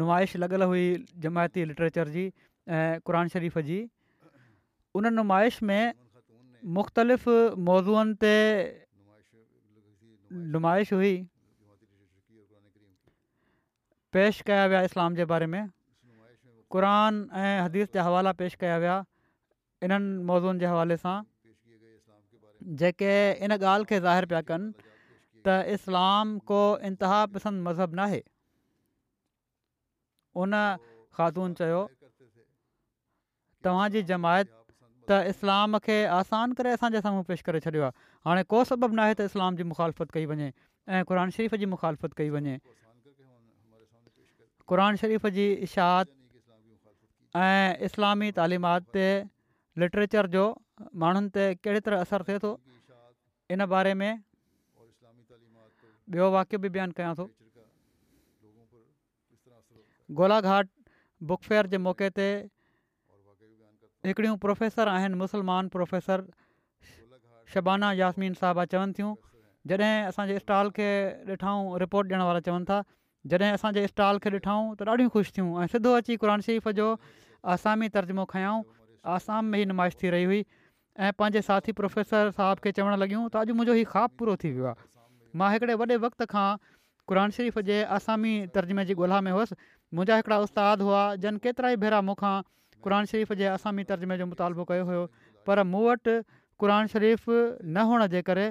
[0.00, 0.86] नुमाइश लॻियल हुई
[1.24, 2.24] जमायती लिटरेचर जी
[2.76, 3.78] ऐं क़रान शरीफ़ जी
[5.00, 5.94] उन नुमाइश में
[6.76, 7.28] मुख़्तलिफ़
[7.68, 8.34] मौज़ूअ ते
[10.56, 11.14] नुमाइश हुई
[14.12, 15.68] पेश कया विया इस्लाम जे बारे में
[16.76, 16.84] क़ुर
[17.44, 18.96] ऐं हदीस जा हवाला पेश कया विया
[19.88, 21.16] इन्हनि मौज़ुअनि जे हवाले सां
[22.84, 23.12] जेके
[23.46, 24.72] इन ॻाल्हि खे ज़ाहिर पिया कनि
[25.46, 28.22] त इस्लाम को इंतिहा पसंदि मज़हब न
[30.44, 30.56] उन
[31.16, 31.82] ख़ातून चयो
[33.66, 34.48] तव्हांजी जमायत
[35.10, 39.14] त इस्लाम खे आसान करे असांजे साम्हूं पेश करे छॾियो आहे हाणे को सबबु नाहे
[39.14, 42.56] त इस्लाम जी मुखालफ़त कई वञे ऐं क़ुर शरीफ़ जी मुखालफ़त कई वञे
[44.68, 46.14] क़रानु शरीफ़ जी इशादु
[47.46, 49.06] ऐं इस्लामी तालीमात ते
[49.84, 50.44] लिटरेचर जो
[51.02, 52.52] माण्हुनि ते कहिड़े तरह असरु थिए थो
[53.56, 54.12] इन बारे में
[56.14, 57.24] ॿियो वाकियो बि बयानु कयां थो
[60.18, 60.68] गोला घाट
[61.30, 62.26] बुकफेयर जे मौके ते
[64.06, 66.24] हिकिड़ियूं प्रोफेसर आहिनि मुसलमान प्रोफेसर
[67.54, 69.10] शबाना यासमीन साहबा चवनि थियूं
[69.72, 70.86] जॾहिं असांजे स्टॉल खे
[71.34, 72.80] ॾिठाऊं रिपोट ॾियण वारा चवनि था
[73.34, 76.88] जॾहिं असांजे स्टॉल खे ॾिठऊं त ॾाढियूं ख़ुशि थियूं ऐं सिधो अची क़ुर शरीफ़ जो
[77.56, 78.62] आसामी तर्जुमो खयऊं
[79.18, 80.42] आसाम में ई नुमाइश थी रही हुई
[81.06, 84.52] ऐं पंहिंजे साथी प्रोफेसर साहिबु खे चवणु लॻियूं त अॼु मुंहिंजो ही ख़्वाबु पूरो थी
[84.58, 84.94] वियो आहे
[85.40, 86.48] मां हिकिड़े वॾे वक़्त खां
[87.10, 91.70] क़रान शरीफ़ जे असामी तर्जुमे जी ॻोल्हा में हुउसि मुंहिंजा हिकिड़ा उस्ताद हुआ जन केतिरा
[91.74, 92.32] ई भेरा मूंखां
[92.86, 95.02] क़रान शरीफ़ जे असामी तर्जुमे जो मुतालबो कयो हुयो
[95.50, 96.14] पर मूं वटि
[96.64, 98.46] क़रान शरीफ़ न हुअण जे करे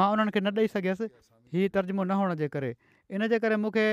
[0.00, 1.10] मां उन्हनि खे न ॾेई सघियसि
[1.56, 2.72] हीअ तर्जुमो न हुअण जे करे
[3.18, 3.86] इनजे करे मूंखे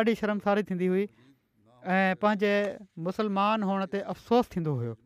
[0.00, 2.54] ॾाढी शर्मसारी थींदी हुई ऐं पंहिंजे
[3.10, 4.96] मुसलमान हुअण ते अफ़सोसु थींदो हुयो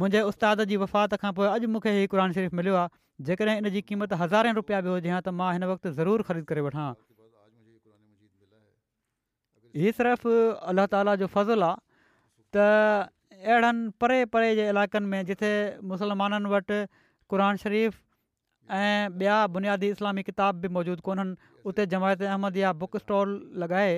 [0.00, 3.68] मुंहिंजे उस्ताद जी वफ़ात खां पोइ अॼु मूंखे हीअ क़र शरीफ़ मिलियो आहे जेकॾहिं इन
[3.72, 6.86] जी क़ीमत हज़ारे रुपया बि हुजे हा त मां हिन वक़्तु ज़रूरु ख़रीद करे वठां
[9.80, 10.36] हीअ सिर्फ़ु
[10.70, 15.50] अलाह ताला जो फ़ज़लु आहे त अहिड़नि परे परे जे इलाइक़नि में जिथे
[15.92, 16.78] मुस्लमाननि वटि
[17.32, 17.98] क़ुर शरीफ़
[18.76, 21.34] ऐं ॿिया बुनियादी इस्लामी किताब बि मौजूदु कोन्हनि
[21.72, 23.28] उते जमायत अहमद या बुक स्टॉल
[23.64, 23.90] लॻाए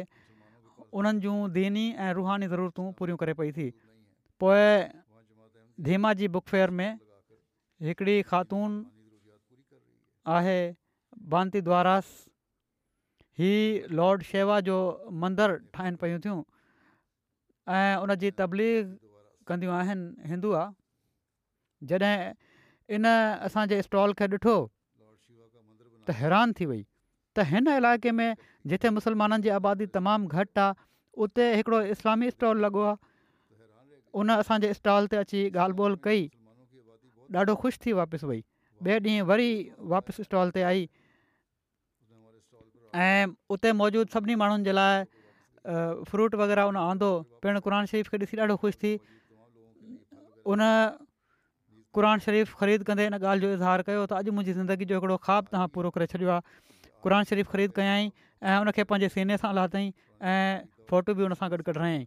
[1.01, 3.67] उन्हनि जूं दीनी ऐं रूहानी ज़रूरतूं पूरियूं करे पई थी
[4.45, 4.63] पोइ
[5.91, 6.89] धीमा जी बुकफेयर में
[7.91, 8.71] हिकिड़ी ख़ातून
[10.31, 10.73] आहे
[11.29, 12.05] भांति द्वारास
[13.39, 14.75] ही लॉर्ड शेवा जो
[15.23, 16.43] मंदरु ठाहिनि पियूं थियूं
[17.75, 18.95] ऐं उनजी तबलीग
[19.47, 20.65] कंदियूं आहिनि हिंदुआ
[21.91, 22.33] जॾहिं
[22.95, 24.57] इन असांजे स्टॉल खे ॾिठो
[26.07, 26.83] त हैरान थी वई
[27.37, 28.35] त हिन इलाइक़े में
[28.71, 30.73] जिथे मुस्लमाननि जी आबादी तमामु घटि आहे
[31.27, 32.97] उते हिकिड़ो इस्लामी स्टॉल लॻो आहे
[34.23, 36.27] उन असांजे स्टॉल ते अची ॻाल्हि ॿोल कई
[37.37, 38.43] ॾाढो ख़ुशि थी वापसि वई
[38.87, 39.51] ॿिए ॾींहुं वरी
[39.91, 40.89] वापसि स्टॉल ते आई
[43.03, 45.05] ऐं उते मौजूदु सभिनी माण्हुनि जे लाइ
[46.11, 47.11] फ्रूट वग़ैरह उन आंदो
[47.43, 48.93] पिणु क़ुन शरीफ़ खे ॾिसी ॾाढो ख़ुशि थी
[50.55, 50.61] उन
[51.95, 55.17] क़ुर शरीफ़ ख़रीद कंदे इन ॻाल्हि जो इज़हार कयो त अॼु मुंहिंजी ज़िंदगी जो हिकिड़ो
[55.29, 56.57] ख़्वाबु तव्हां पूरो करे छॾियो आहे
[57.07, 58.11] क़ुर शरीफ़ ख़रीद कयई
[58.51, 59.87] ऐं उनखे पंहिंजे सीने सां लाथई
[60.33, 60.59] ऐं
[60.91, 62.07] फोटू बि उन सां गॾु कढायईं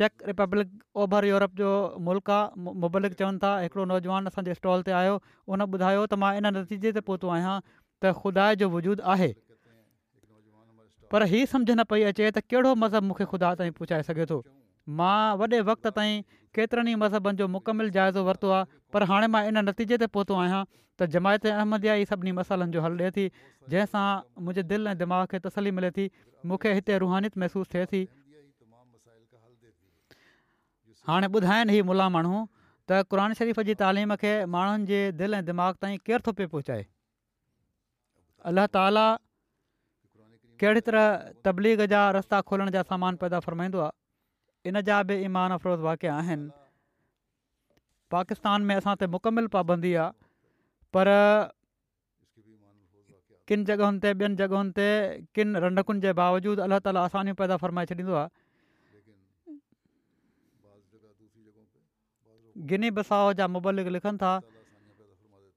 [0.00, 0.68] चेक रिपब्लिक
[1.04, 1.70] ओभर यूरोप जो
[2.08, 5.16] मुल्क आहे मुबलिक चवनि था हिकिड़ो नौजवान असांजे स्टॉल ते आयो
[5.56, 9.28] उन ॿुधायो त मां इन नतीजे ते पहुतो आहियां त ख़ुदा जो वजूदु आहे
[11.14, 14.38] पर हीअ सम्झि न पई अचे त कहिड़ो मज़हब मूंखे ख़ुदा ताईं पहुचाए सघे थो
[15.02, 16.24] मां वॾे वक़्त ताईं
[16.60, 20.40] केतिरनि ई मज़हबनि जो मुकमिल जाइज़ो वरितो आहे पर हाणे मां इन नतीजे ते पहुतो
[20.46, 23.28] आहियां त जमायत अहमदया ई सभिनी मसालनि जो हल ॾिए थी
[23.74, 24.06] जंहिंसां
[24.46, 26.08] मुंहिंजे दिलि ऐं दिमाग़ खे तसली मिले थी
[26.52, 28.04] मूंखे हिते रुहानीत महसूसु थिए थी
[31.08, 32.44] हाणे ॿुधा आहिनि मुला माण्हू
[32.88, 36.48] त क़ुर शरीफ़ जी तइलीम खे माण्हुनि जे दिलि ऐं दिमाग़ ताईं केरु थो पियो
[36.54, 36.84] पहुचाए
[38.50, 39.06] अलाह ताला
[40.62, 41.06] कहिड़ी तरह
[41.46, 46.08] तबलीग जा रस्ता खोलण जा सामान पैदा फ़रमाईंदो आहे इन जा बि ईमान अफ़रोज़ वाक़ि
[46.18, 46.50] आहिनि
[48.14, 50.10] पाकिस्तान में असां ते मुकमिल पाबंदी आहे
[50.96, 51.10] पर
[53.50, 54.88] किन जॻहयुनि ते ॿियनि जॻहियुनि ते
[55.38, 58.28] किनि रंढकुनि जे बावजूदु अलाह ताला आसानियूं पैदा फ़रमाए छॾींदो आहे
[62.70, 64.32] गिनी बसाओ لکھن मुबलिक लिखनि था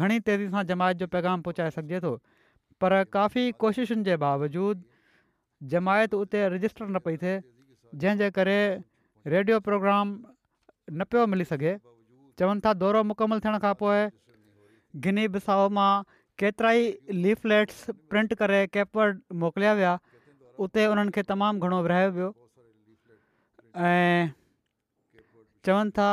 [0.00, 2.12] घणी तेज़ी सां जमायत जो पैगाम पहुचाए सघिजे थो
[2.84, 4.84] पर काफ़ी कोशिशुनि जे बावजूद
[5.76, 7.38] जमायत उते रजिस्टर न पई थिए
[8.04, 8.58] जंहिंजे करे
[9.36, 11.76] रेडियो प्रोग्राम न पियो मिली सघे
[12.38, 14.04] चवनि था दौरो मुकमल थियण खां पोइ
[15.06, 15.90] गिनीब साओ मां
[16.42, 19.92] केतिरा ई लीफलेट्स प्रिंट करे केपवर्ड मोकिलिया विया
[20.66, 22.30] उते उन्हनि खे तमामु घणो विरिहायो वियो
[23.90, 24.30] ऐं
[25.68, 26.08] चवनि था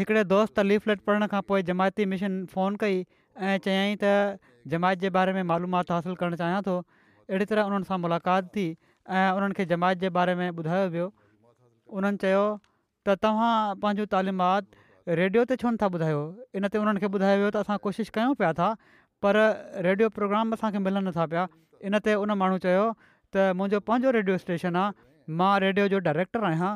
[0.00, 5.10] हिकिड़े दोस्त लीफलेट पढ़ण खां पोइ जमायती मिशन फ़ोन कई ऐं चयाईं त जमायत जे
[5.18, 8.66] बारे में मालूमात हासिलु करणु चाहियां थो अहिड़ी तरह उन्हनि सां मुलाक़ात थी
[9.22, 11.08] ऐं उन्हनि खे जमायत जे बारे में ॿुधायो वियो
[12.00, 12.32] उन्हनि
[13.06, 14.82] त तव्हां पंहिंजो तालीमात
[15.20, 16.20] रेडियो ते छो नथा ॿुधायो
[16.58, 18.68] इन ते उन्हनि खे ॿुधायो वियो त असां कोशिशि कयूं पिया था
[19.22, 19.38] पर
[19.86, 21.46] रेडियो प्रोग्राम असांखे मिलनि नथा पिया
[21.90, 22.84] इन ते उन माण्हू चयो
[23.34, 26.70] त मुंहिंजो पंहिंजो रेडियो स्टेशन आहे मां रेडियो जो डायरेक्टर आहियां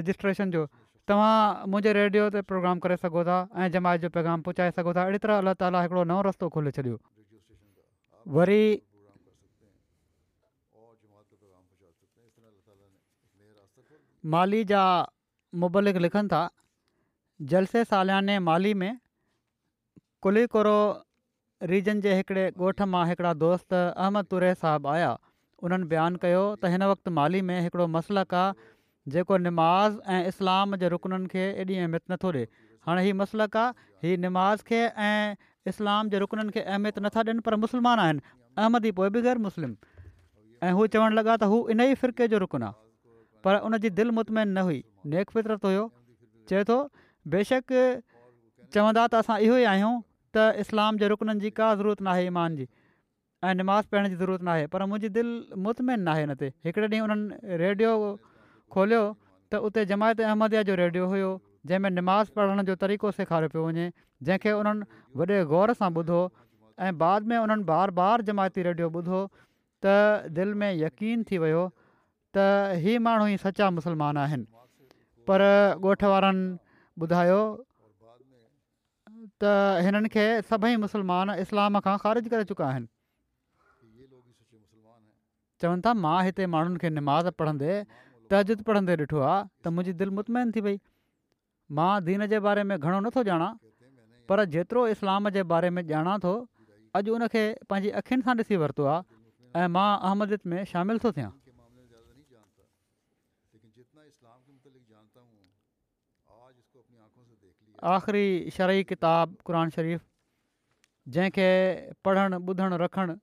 [0.00, 0.64] रजिस्ट्रेशन जो
[1.10, 1.36] तव्हां
[1.74, 5.22] मुंहिंजे रेडियो ते प्रोग्राम करे सघो था ऐं जमायत जो पैगाम पहुचाए सघो था अहिड़ी
[5.26, 6.96] तरह अलाह ताला हिकिड़ो नओं रस्तो खोले छॾियो
[8.38, 8.62] वरी
[14.32, 14.82] माली जा
[15.62, 16.42] मुबलिक लिखनि था
[17.52, 18.96] जलसे सालियाने माली में
[20.22, 20.76] कुल्लीकोरो
[21.70, 25.10] रीजन जे हिकिड़े ॻोठ मां हिकिड़ा दोस्त अहमद तुरे साहिबु आया
[25.68, 28.70] उन्हनि बयानु कयो त हिन वक़्तु माली में हिकिड़ो मसलक आहे
[29.16, 32.44] जेको निमाज़ ऐं इस्लाम जे रुकननि खे एॾी अहमियतु नथो ॾिए
[32.88, 35.18] हाणे हीअ मसलक आहे हीअ निमाज़ खे ऐं
[35.74, 39.76] इस्लाम जे रुकननि खे अहमियत नथा ॾियनि पर मुस्लमान आहिनि अहमद ई पोइ बिगैर मुस्लिम
[40.70, 42.83] ऐं हू चवणु लॻा त हू इन ई फ़िरके जो रुकुन आहे
[43.44, 44.78] पर उनजी दिलि मुतमैन न हुई
[45.14, 45.82] नेक फितरत हुयो
[46.52, 46.76] चए थो
[47.34, 47.74] बेशक
[48.76, 49.92] चवंदा त असां इहो ई आहियूं
[50.36, 52.66] त इस्लाम जे रुकननि जी का ज़रूरत न ईमान जी
[53.48, 56.88] ऐं नमाज़ पढ़ण जी ज़रूरत न पर मुंहिंजी दिलि मुतमैन न आहे हिन ते हिकिड़े
[56.96, 57.92] ॾींहुं उन्हनि रेडियो
[58.76, 61.28] खोलियो त उते जमायत अहमद जो रेडियो हुयो
[61.72, 63.86] जंहिंमें नमाज़ पढ़ण जो तरीक़ो सेखारियो पियो वञे
[64.30, 66.22] जंहिंखे उन्हनि वॾे गौर सां ॿुधो
[66.88, 69.22] ऐं बाद में उन्हनि बार बार जमायती रेडियो ॿुधो
[69.86, 71.64] त दिलि में यकीन थी वियो
[72.34, 72.38] त
[72.84, 74.46] ई माण्हू ई सचा मुस्लमान आहिनि
[75.30, 75.42] पर
[75.84, 76.46] ॻोठ वारनि
[77.06, 77.42] ॿुधायो
[79.42, 79.52] त
[79.86, 80.72] हिननि खे सभई
[81.44, 82.88] इस्लाम खां ख़ारिज करे चुका आहिनि
[85.62, 87.72] चवनि था मां हिते माण्हुनि खे निमाज़ पढ़ंदे
[88.30, 90.76] तहज़िद पढ़ंदे ॾिठो आहे त मुंहिंजी दिलि मुतमैन थी वई
[91.78, 93.48] मां दीन जे बारे में घणो नथो ॼाणा
[94.30, 96.34] पर जेतिरो इस्लाम जे बारे में ॼाणा थो
[96.98, 101.32] अॼु उनखे पंहिंजी अखियुनि सां ॾिसी वरितो आहे ऐं मां अहमदित में शामिलु थो थियां
[107.92, 110.02] आख़िरी शरई किताब क़ुर शरीफ़
[111.16, 111.48] जंहिंखे
[112.04, 113.14] पढ़णु ॿुधणु रखणु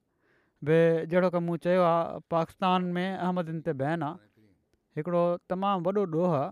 [0.69, 0.77] बि
[1.13, 6.37] जहिड़ो कमु मूं चयो आहे पाकिस्तान में अहमदनि ते बहन आहे हिकिड़ो तमामु वॾो ॾोह
[6.41, 6.51] आहे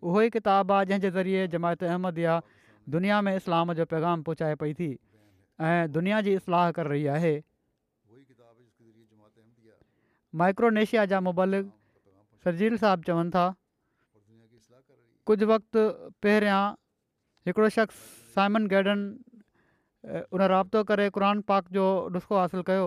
[0.00, 2.40] उहो ई किताबु आहे जंहिंजे ज़रिए जमायत अहमदिया
[2.96, 4.88] दुनिया में इस्लाम जो पैगाम पहुचाए पई थी
[5.70, 7.34] ऐं दुनिया जी इस्लाह करे रही आहे
[10.44, 11.70] माइक्रोनेशिया जा मुबालिक
[12.44, 13.48] शर्जील चवनि था
[15.30, 15.80] कुझु वक़्तु
[16.24, 16.62] पहिरियां
[17.46, 17.98] हिकिड़ो शख़्स
[18.34, 19.00] साइमन गैडन
[20.34, 22.86] उन राब्तो करे क़रान पाक जो नुस्ख़ो हासिलु कयो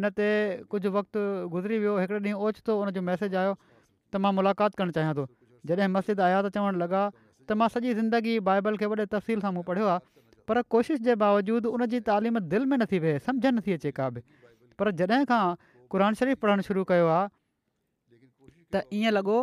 [0.00, 0.28] इन ते
[0.72, 1.20] कुझु वक़्तु
[1.52, 3.52] गुज़री वियो हिकिड़े ॾींहुं ओचितो उनजो मैसेज आयो
[4.16, 5.24] त मां मुलाक़ात करणु चाहियां थो
[5.68, 7.02] जॾहिं मस्जिद आया त चवणु लॻा
[7.52, 10.00] त मां सॼी ज़िंदगी बाइबल खे वॾे तफ़सील सां मूं पढ़ियो आहे
[10.48, 14.24] पर कोशिश जे बावजूदु उनजी तालीम दिलि में नथी वहे सम्झि नथी अचे का बि
[14.84, 15.42] पर जॾहिं खां
[15.96, 17.22] क़रान शरीफ़ पढ़णु शुरू कयो आहे
[18.72, 19.38] त ईअं लॻो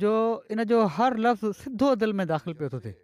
[0.00, 0.10] जो
[0.50, 2.94] इन जो हर लफ़्ज़ु सिधो दिलि में दाख़िलु पियो थो थिए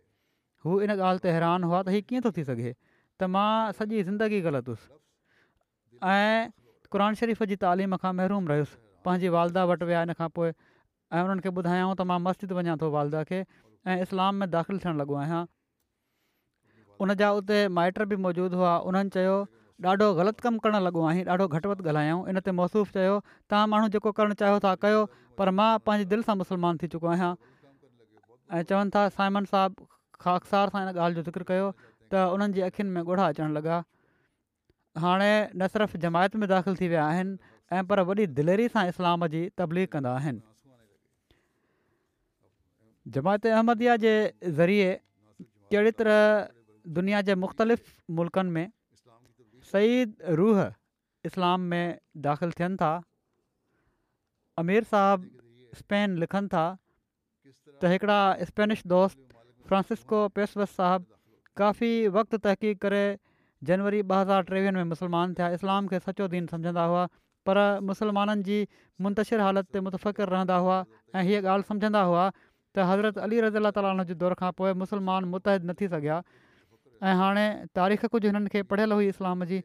[0.64, 2.72] हू इन ॻाल्हि ते हैरान हुआ त हीअ कीअं थो थी सघे
[3.20, 6.48] त मां सॼी ज़िंदगी ग़लति हुअसि ऐं
[6.92, 10.48] क़ुर शरीफ़ जी तालीम खां महरूम रहियुसि पंहिंजी वालदा वटि विया इन खां पोइ
[11.12, 13.44] ऐं उन्हनि खे ॿुधायऊं त मां मस्जिद वञा थो वालदा खे
[13.84, 15.42] ऐं इस्लाम में दाख़िलु थियण लॻो आहियां
[17.04, 19.28] उन जा उते माइट बि मौजूदु हुआ उन्हनि
[19.86, 23.14] ॾाढो ग़लति कमु करणु लॻो आहीं ॾाढो घटि वधि ॻाल्हायूं इन ते महसूफ़ु चयो
[23.48, 25.00] तव्हां माण्हू जेको करणु चाहियो था कयो
[25.38, 27.32] पर मां पंहिंजी दिलि सां मुस्लमान थी चुको आहियां
[28.58, 29.86] ऐं चवनि था साइमन साहबु
[30.18, 31.66] ख़ाखसार सां इन ॻाल्हि जो ज़िक्र कयो
[32.10, 33.76] त उन्हनि जी अखियुनि में ॻोढ़ा अचणु लॻा
[35.04, 37.38] हाणे न सिर्फ़ु जमायत में दाख़िल थी विया आहिनि
[37.78, 40.42] ऐं पर वॾी दिलेरी सां इस्लाम जी तबलीग कंदा आहिनि
[43.18, 44.14] जमायत अहमदिया जे
[44.58, 44.90] ज़रिए
[45.74, 46.20] कहिड़ी तरह
[46.98, 47.86] दुनिया जे मुख़्तलिफ़
[48.18, 48.68] मुल्कनि में
[49.70, 50.58] सईद रूह
[51.28, 51.86] इस्लाम में
[52.28, 52.92] दाख़िलु थियनि था
[54.62, 55.18] अमीर صاحب
[55.80, 56.64] स्पेन लिखनि था
[57.82, 58.18] त हिकिड़ा
[58.50, 59.18] स्पेनिश दोस्त
[59.72, 63.04] फ्रांसिस्को पेसब साहिबु काफ़ी वक़्तु तहक़ीक़ करे
[63.70, 67.04] जनवरी ॿ हज़ार مسلمان में मुस्लमान थिया इस्लाम खे सचो दीन सम्झंदा हुआ
[67.48, 67.58] पर
[67.92, 68.58] मुसलमाननि जी
[69.06, 70.76] मुंतशिर हालति ते मुतफ़िर रहंदा हुआ
[71.16, 72.26] ऐं हीअ ॻाल्हि सम्झंदा हुआ
[72.76, 76.20] त हज़रत अली रज़ीला ताली दौरु खां पोइ मुस्लमान मुतहद न थी सघिया
[77.02, 79.62] ऐं हाणे तारीख़ कुझु हिननि खे पढ़ियलु हुई इस्लाम जी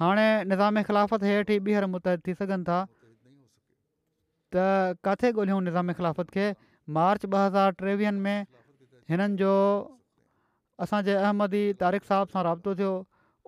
[0.00, 2.76] हाणे निज़ाम ख़िलाफ़त हेठि ई ॿीहर मुतहद थी सघनि था
[4.54, 6.46] त किथे ॻोल्हियूं निज़ाम ख़िलाफ़त खे
[6.98, 8.38] मार्च ॿ हज़ार टेवीहनि में
[9.14, 9.52] हिननि जो
[10.86, 12.92] असांजे अहमदी तारीक़ साहब सां राबितो थियो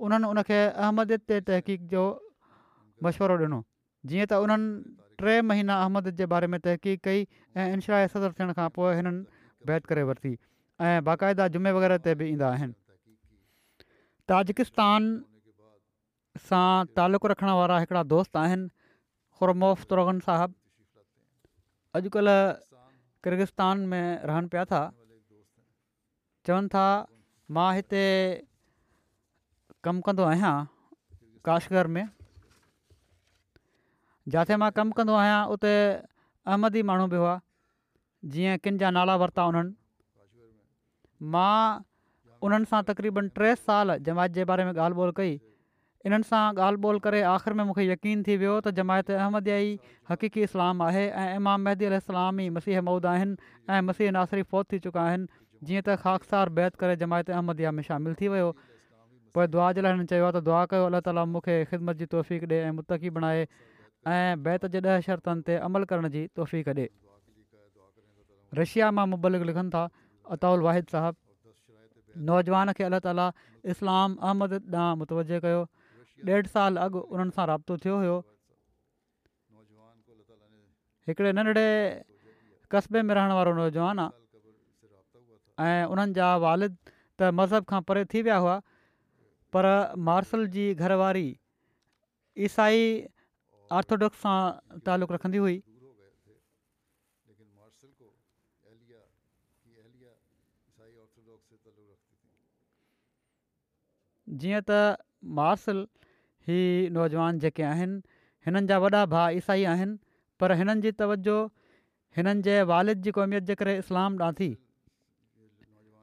[0.08, 2.02] उन्हनि उनखे अहमद ते तहक़ीक़ जो
[3.04, 3.64] मशवरो ॾिनो
[4.12, 8.52] जीअं त उन्हनि टे महीना अहमद जे बारे में तहक़ीक़ कई ऐं इनशरा सदर थियण
[8.60, 9.22] खां पोइ हिननि
[9.70, 10.36] बैत करे वरिती
[10.86, 12.74] ऐं बाक़ाइदा जुमे वग़ैरह ते बि ईंदा आहिनि
[14.30, 15.08] ताजकिस्तान
[16.44, 18.68] सां तालुक़ु रखण वारा हिकिड़ा दोस्त आहिनि
[19.38, 20.56] ख़ुरमोफ़्तरोन साहिबु
[22.00, 22.38] अॼुकल्ह
[23.26, 24.80] किरगिस्तान में रहनि पिया था
[26.46, 26.86] चवनि था
[27.58, 28.02] मां हिते
[29.88, 30.54] कमु कंदो आहियां
[31.50, 32.02] काशगढ़ में
[34.36, 37.36] जिते मां कमु कंदो आहियां उते अहमदी माण्हू बि हुआ
[38.36, 41.52] जीअं किन जा नाला वरिता उन्हनि मां
[42.46, 45.36] उन्हनि सां तक़रीबनि टे साल जमायत जे बारे में ॻाल्हि ॿोल कई
[46.08, 49.94] इन्हनि सां ॻाल्हि ॿोल करे आख़िरि में मूंखे यकीन थी वियो त जमायत अहमदया ई
[50.10, 54.82] हक़ीक़ी इस्लाम आहे ऐं इमाम महदी अलामी मसीह मऊद आहिनि ऐं मसीह नासरी फौत थी
[54.88, 55.26] चुका आहिनि
[55.70, 58.52] जीअं त ख़ासिसार बैत करे जमायत अहमदया में शामिलु थी वियो
[59.38, 62.12] पर दुआ जे लाइ हिन चयो आहे त दुआ कयो अलाह ताली मूंखे ख़िदमत जी
[62.18, 63.42] तौफ़ीक़ु ॾिए ऐं मुतक़ी बणाए
[64.18, 66.88] ऐं बैत जे ॾह शर्तनि ते अमल करण जी तौफ़ीक़ ॾिए
[68.64, 69.86] रशिया मां मुबलिक लिखनि था
[70.38, 71.22] अताउल वाहिद साहिबु
[72.28, 73.30] नौजवान खे अल्ला ताला
[73.74, 75.62] इस्लाम अहमद ॾांहुं मुतवजो कयो
[76.26, 78.16] ॾेढ साल अॻु उन्हनि सां राबितो थियो हुयो
[81.08, 81.66] हिकिड़े नंढिड़े
[82.72, 88.22] कस्बे में रहण वारो नौजवान आहे ऐं उन्हनि जा वारिद त मज़हब खां परे थी
[88.28, 88.54] विया हुआ
[89.56, 89.68] पर
[90.10, 91.26] मार्सल जी घरवारी
[92.48, 92.82] ईसाई
[93.80, 94.38] आर्थोडॉक्स सां
[94.88, 95.60] तालुक़ु रखंदी हुई
[104.42, 104.78] जीअं त
[105.38, 105.78] मार्सल
[106.48, 106.58] ही
[106.98, 108.00] नौजवान जेके आहिनि
[108.46, 109.96] हिननि जा वॾा भाउ ईसाई आहिनि
[110.40, 111.36] पर हिननि जी तवजो
[112.18, 114.48] हिननि जे वालिद जी क़ौमियत जे करे इस्लाम ॾां थी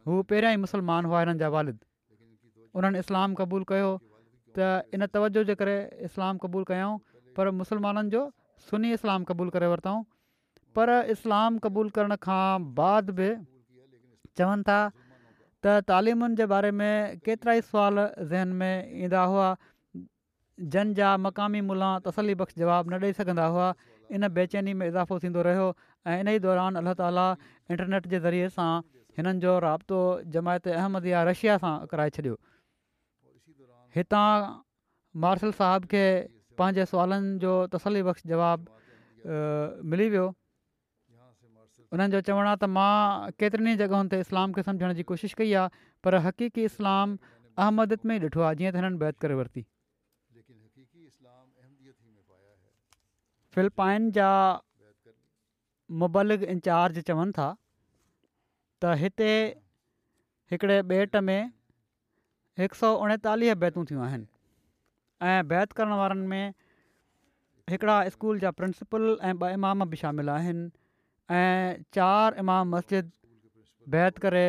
[0.08, 1.80] हू पहिरियां ई मुसलमान हुआ हिननि जा वारिद
[2.80, 3.92] उन्हनि इस्लाम क़बूलु कयो
[4.58, 5.78] त इन तवजो जे करे
[6.10, 6.98] इस्लाम क़बूलु कयऊं
[7.38, 8.24] पर मुसलमाननि जो
[8.70, 10.02] सुनी इस्लाम क़बूलु करे वरितऊं
[10.80, 12.44] पर इस्लाम क़बूलु करण खां
[12.82, 13.30] बाद बि
[14.42, 14.80] चवनि था
[15.66, 17.96] त तालिमुनि जे बारे में केतिरा ई सुवाल
[18.30, 23.68] ज़हन में ईंदा हुआ जन जंहिंजा मक़ामी मुला तसली बख़्श जवाबु न ॾेई सघंदा हुआ
[24.18, 25.68] इन बेचैनी में इज़ाफ़ो थींदो रहियो
[26.10, 27.28] ऐं इन ई दौरान अलाह ताला
[27.76, 28.72] इंटरनेट जे ज़रिए सां
[29.22, 30.02] हिननि जो राब्तो
[30.36, 32.36] जमायत अहमदिया रशिया सां कराए छॾियो
[33.98, 34.30] हितां
[35.26, 36.04] मार्शल साहब खे
[36.62, 40.28] पंहिंजे सुवालनि जो तसली बख़्श जवाबु मिली वियो
[41.94, 45.54] उन्हनि जो चवण आहे त मां केतिरनि जॻहियुनि ते इस्लाम खे सम्झण जी कोशिशि कई
[45.60, 47.16] आहे पर हक़ीक़ी इस्लाम
[47.66, 49.64] अहमदत में ई ॾिठो आहे जीअं त हिननि बैत करे वरिती
[53.58, 54.30] फिलिपाइन जा
[56.04, 59.28] मुबलग इंचार्ज चवनि था त हिते
[60.54, 61.40] हिकिड़े भेट में
[62.62, 64.30] हिकु सौ उणेतालीह बैतू थियूं आहिनि
[65.34, 66.54] ऐं बैत करण वारनि में
[67.76, 70.66] हिकिड़ा स्कूल जा प्रिंसिपल ऐं ॿ इमाम बि शामिल आहिनि
[71.38, 73.12] ऐं चारि इमाम मस्जिद
[73.96, 74.44] बैत करे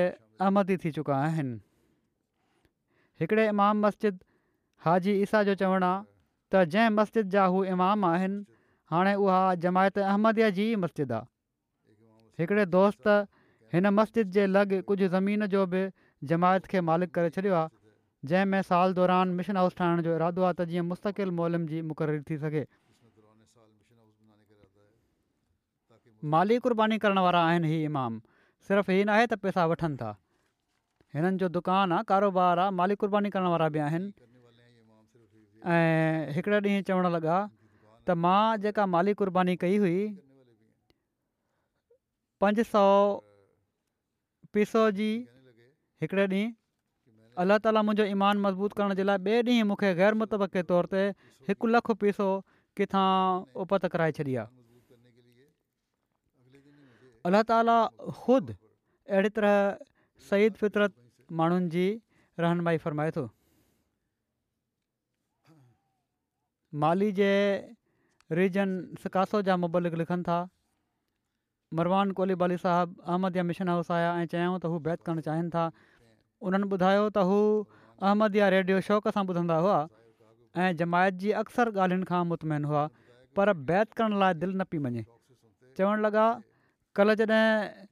[0.46, 1.54] अहमदी थी चुका आहिनि
[3.20, 4.18] हिकिड़े इमाम मस्जिद
[4.86, 6.00] हाजी ईसा जो चवणु आहे
[6.54, 8.40] त जंहिं मस्जिद जा हू इमाम आहिनि
[8.94, 11.30] हाणे उहा जमायत अहमदीअ जी मस्जिद आहे
[12.42, 13.06] हिकिड़े दोस्त
[13.76, 15.84] हिन मस्जिद जे लॻ कुझु ज़मीन जो बि
[16.32, 17.76] जमायत खे मालिक करे छॾियो आहे
[18.32, 22.22] जंहिंमें साल दौरान मिशन हाउस ठाहिण जो इरादो आहे त जीअं मुस्तक़िल मोलम जी मुक़ररी
[22.30, 22.66] थी सघे
[26.30, 28.18] माली क़ुर्बानी करण वारा आहिनि हीउ ईमाम
[28.68, 30.10] सिर्फ़ु हीअ नाहे त पैसा वठनि था
[31.14, 34.12] हिननि जो दुकानु आहे कारोबार आहे माली क़ुर्बानी करण वारा बि आहिनि
[35.74, 37.38] ऐं हिकिड़े ॾींहुं चवणु लॻा
[38.06, 39.98] त मां जेका माली क़ुर्बानी कई हुई
[42.44, 42.84] पंज सौ
[44.54, 45.10] पीसो जी
[46.06, 46.48] हिकिड़े ॾींहुं
[47.42, 51.04] अल्लाह ताला मुंहिंजो ईमान मज़बूत करण जे लाइ ॿिए ॾींहुं मूंखे गैर मुतबक़ तौर ते
[51.52, 52.30] हिकु लखु पीसो
[52.80, 53.08] किथां
[53.66, 54.61] उपत कराए छॾी आहे
[57.28, 57.74] अलाह ताला
[58.20, 58.54] ख़ुदि
[59.10, 59.58] अहिड़े तरह
[60.30, 60.94] सईद फितरत
[61.40, 61.84] माण्हुनि जी
[62.44, 63.24] रहनुमाई फ़रमाए थो
[66.84, 67.30] माली जे
[68.40, 70.40] रीजन सिकासो जा मुबलिक लिखनि था
[71.80, 75.26] मरवान कोली बाली साहिब अहमद जा मिशन हाउस आया ऐं चयाऊं त हू बैत करणु
[75.30, 75.66] चाहिनि था
[76.48, 77.38] उन्हनि ॿुधायो त हू
[77.88, 79.78] अहमद जा रेडियो शौक़ु सां ॿुधंदा हुआ
[80.64, 82.86] ऐं जमायत जी अक्सर ॻाल्हियुनि खां मुतमन हुआ
[83.38, 86.24] पर बैत करण लाइ दिलि न पई मञे लॻा
[86.98, 87.88] कल्ह जॾहिं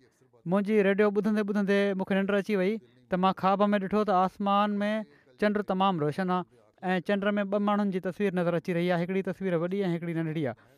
[0.53, 2.73] मुंहिंजी रेडियो ॿुधंदे ॿुधंदे मूंखे निंड अची वई
[3.13, 5.05] त मां खाॿ में ॾिठो त आसमान में
[5.43, 9.01] चंड तमामु रोशन आहे ऐं चंड में ॿ माण्हुनि जी तस्वीर नज़र अची रही आहे
[9.07, 10.69] हिकिड़ी तस्वीरु वॾी ऐं हिकिड़ी नंढड़ी आहे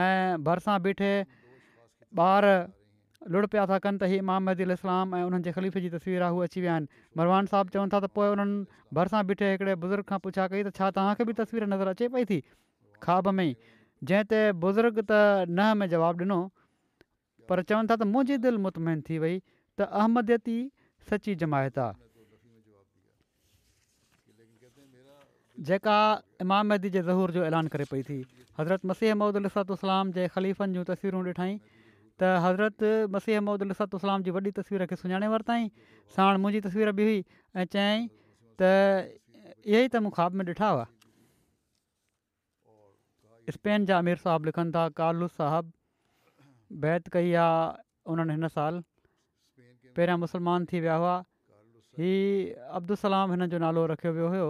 [0.00, 1.12] ऐं भरिसां ॿीठे
[2.26, 2.48] ॿार
[3.36, 6.26] लुड़ पिया था कनि त हीअ माम मद इस्लाम ऐं उन्हनि जे ख़लीफ़ जी तस्वीरु
[6.28, 9.78] आहे हू अची विया आहिनि मरवान साहबु चवनि था त पोइ उन्हनि भरिसां ॿीठे हिकिड़े
[9.86, 12.40] बुज़ुर्ग खां पुछा कई त छा तव्हांखे बि तस्वीर नज़र अचे पई थी
[13.08, 13.54] खाॿ में ई
[14.10, 16.40] जंहिं ते बुज़ुर्ग त न में जवाबु ॾिनो
[17.50, 19.34] पर चवनि था त मुंहिंजी दिलि मुतमिन थी वई
[19.76, 20.56] त अहमदियती
[21.10, 21.98] सची जमायत आहे
[25.70, 25.96] जेका
[26.44, 28.18] इमामैदी जे ज़हूर जो ऐलान करे पई थी
[28.58, 32.86] हज़रत मसीह महमदल लसातो सलाम जे ख़लीफ़नि जूं तस्वीरूं ॾिठई त हज़रत
[33.16, 35.68] मसीह महमदसलाम जी वॾी तस्वीर खे सुञाणे वरिताईं
[36.18, 38.08] साण मुंहिंजी तस्वीर बि हुई ऐं चयईं
[38.62, 40.84] त इहे ई त मूं ख़्वाब में ॾिठा हुआ
[43.58, 45.79] स्पेन जा अमीर साहबु लिखनि था कार्लू साहबु
[46.82, 47.72] बैत कई आहे
[48.12, 48.82] उन्हनि हिन साल
[49.98, 51.14] पहिरियां मुस्लमान थी विया हुआ
[51.98, 54.48] हीअ अब्दुल सलाम जो नालो रखियो वियो हुयो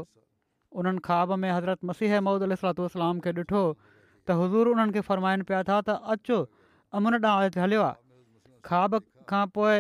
[0.80, 5.00] उन्हनि ख्वाब में हज़रत मसीह महूद अल सलातो उसलाम खे ॾिठो त हज़ूर उन्हनि खे
[5.08, 6.38] फ़रमाइनि पिया था त अचो
[7.00, 9.00] अमुन ॾांहुं हलियो आहे ख्वाब
[9.32, 9.78] खां पोइ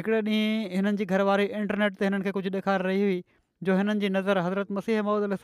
[0.00, 3.20] हिकिड़े ॾींहुं हिननि जी घरवारी इंटरनेट ते हिननि खे कुझु ॾेखारे रही हुई
[3.68, 5.36] जो हिननि जी नज़र हज़रत मसीह महूद अल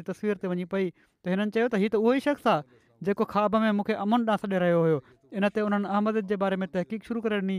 [0.00, 2.62] जी तस्वीर ते वञी पई त हिननि चयो त शख़्स आहे
[3.06, 4.98] जेको ख्वा में मूंखे अमन तां छॾे रहियो हुयो
[5.40, 7.58] इनते उन्हनि अहमद जे बारे में तहक़ीक़ शुरू करे ॾिनी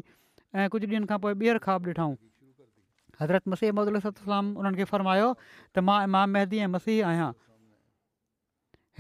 [0.56, 2.08] ऐं कुझु ॾींहनि खां पोइ ॿीहर ख्वा ॾिठो
[3.22, 7.30] हज़रत मसीह अहमद सलाम उन्हनि खे फ़र्मायो त मां इमाम मेहदी ऐं मसीह आहियां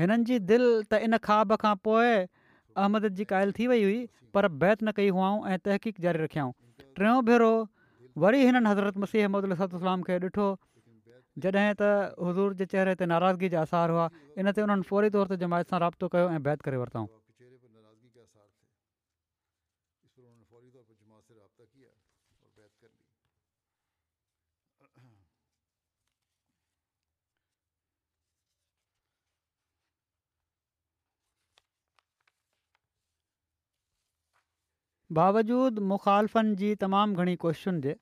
[0.04, 4.00] हिननि जी दिलि त इन ख्वाब खां पोइ अहमद जी क़ाइल थी वई हुई
[4.38, 6.56] पर बैत न कई हुआ ऐं तहक़ीक़ जारी रखियाऊं
[7.02, 7.52] टियों भेरो
[8.26, 10.48] वरी हिननि हज़रत मसीह अहमद लहलाम खे ॾिठो
[11.38, 11.84] जॾहिं त
[12.26, 14.06] हज़ूर जे चहिरे ते नाराज़गी जा असार हुआ
[14.42, 17.08] इनते उन्हनि फौरी तौर ते जमायत सां राब्तो कयो ऐं बैत करे वरितऊं
[35.18, 37.94] बावजूदु मुखालफ़नि जी तमामु घणी कोशिशुनि जे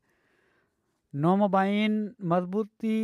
[1.24, 1.94] नोमबाइन
[2.32, 2.98] मज़बूती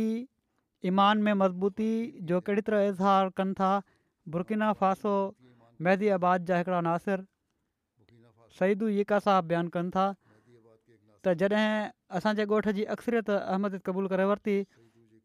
[0.88, 1.90] ईमान में मज़बूती
[2.30, 3.70] जो कहिड़ी तरह इज़हार कनि था
[4.34, 5.14] बुरकिना फ़ासो
[5.86, 7.24] मेहदी आबाद जा हिकिड़ा नासिर
[8.58, 11.66] सईदू यका साहबु बयानु कनि था त जॾहिं
[12.20, 14.54] असांजे ॻोठ जी अक्सरियत अहमद क़बूल करे वरिती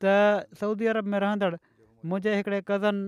[0.05, 0.15] त
[0.63, 3.05] सऊदी अरब में रहंदड़ मुंहिंजे हिकिड़े कज़न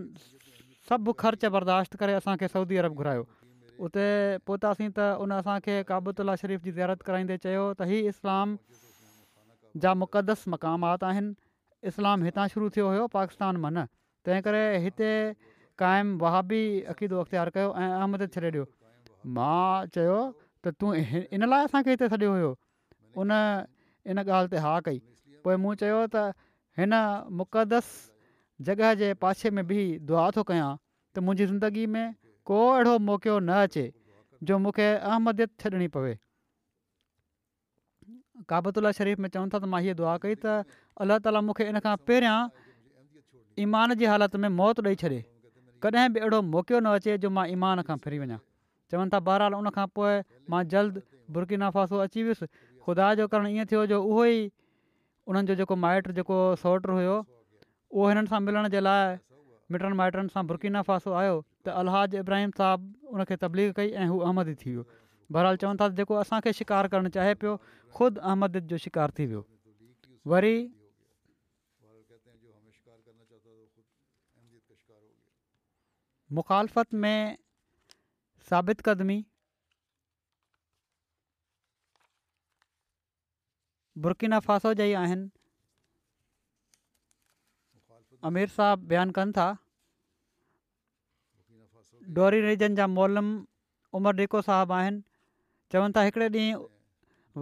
[0.91, 3.23] सभु ख़र्च बर्दाश्त करे असांखे सऊदी अरब घुरायो
[3.89, 4.05] उते
[4.49, 8.57] पहुतासीं त उन असांखे काबूत शरीफ़ जी ज़ियारत कराईंदे चयो त इस्लाम
[9.78, 11.36] जा मुक़दस मक़ामात आहिनि
[11.88, 13.84] इस्लाम हितां शुरू थियो हुयो पाकिस्तान मन
[14.28, 15.11] तंहिं करे हिते
[15.82, 16.59] क़ाइमु वहाबी
[16.93, 18.65] अक़ीदो अख़्तियारु कयो ऐं अहमद छॾे ॾियो
[19.39, 20.17] मां चयो
[20.63, 22.51] त तूं हिन लाइ असांखे हिते छॾियो हुयो
[23.24, 23.32] उन
[24.13, 24.99] इन ॻाल्हि ते हा कई
[25.47, 26.26] पोइ मूं चयो त
[26.82, 26.97] हिन
[27.41, 27.93] मुक़दस
[28.69, 29.80] जॻह जे पासे में बि
[30.11, 30.69] दुआ थो कयां
[31.15, 32.15] त मुंहिंजी ज़िंदगी में
[32.51, 33.88] को अहिड़ो मौक़ो न अचे
[34.51, 36.17] जो मूंखे अहमदियत छॾिणी पवे
[38.49, 40.65] काबतुल्ला शरीफ़ में चवनि था त मां हीअ दुआ कई त
[41.03, 42.37] अलाह ताला मूंखे इन खां पहिरियां
[43.65, 45.19] ईमान जी हालति में मौत ॾेई छॾे
[45.85, 48.39] कॾहिं बि अहिड़ो मौक़ो न अचे जो मां ईमान खां फिरी वञा
[48.93, 50.13] चवनि था बरहाल उनखां पोइ
[50.53, 51.01] मां जल्द
[51.37, 52.47] बुरकी नाफ़ाफ़ो अची वियुसि
[52.85, 54.49] ख़ुदा जो करणु ईअं थियो जो उहो ई
[55.31, 59.17] उन्हनि जो जेको माइटु जेको सौटु हुयो उहो हिननि सां मिलण जे लाइ
[59.75, 64.53] मिटनि माइटनि सां बुरकी आयो त अलाह इब्राहिम साहबु उनखे तबलीग कई ऐं हू अहमद
[64.63, 64.85] थी वियो
[65.36, 67.55] बहरहाल चवनि था जेको असांखे शिकार करणु चाहे पियो
[67.97, 69.43] ख़ुदि अहमद जो शिकार थी वियो
[70.34, 70.55] वरी
[76.39, 77.38] मुखालफ़त में
[78.49, 79.17] साबित क़दमी
[84.05, 85.29] बुर्किना फासो जा ई आहिनि
[88.29, 89.47] अमिर साहब बयानु कनि था
[92.19, 93.32] डोरी रिजन जा मोलम
[93.99, 95.01] उमर डिको साहबु आहिनि
[95.74, 96.59] चवनि था हिकिड़े ॾींहुं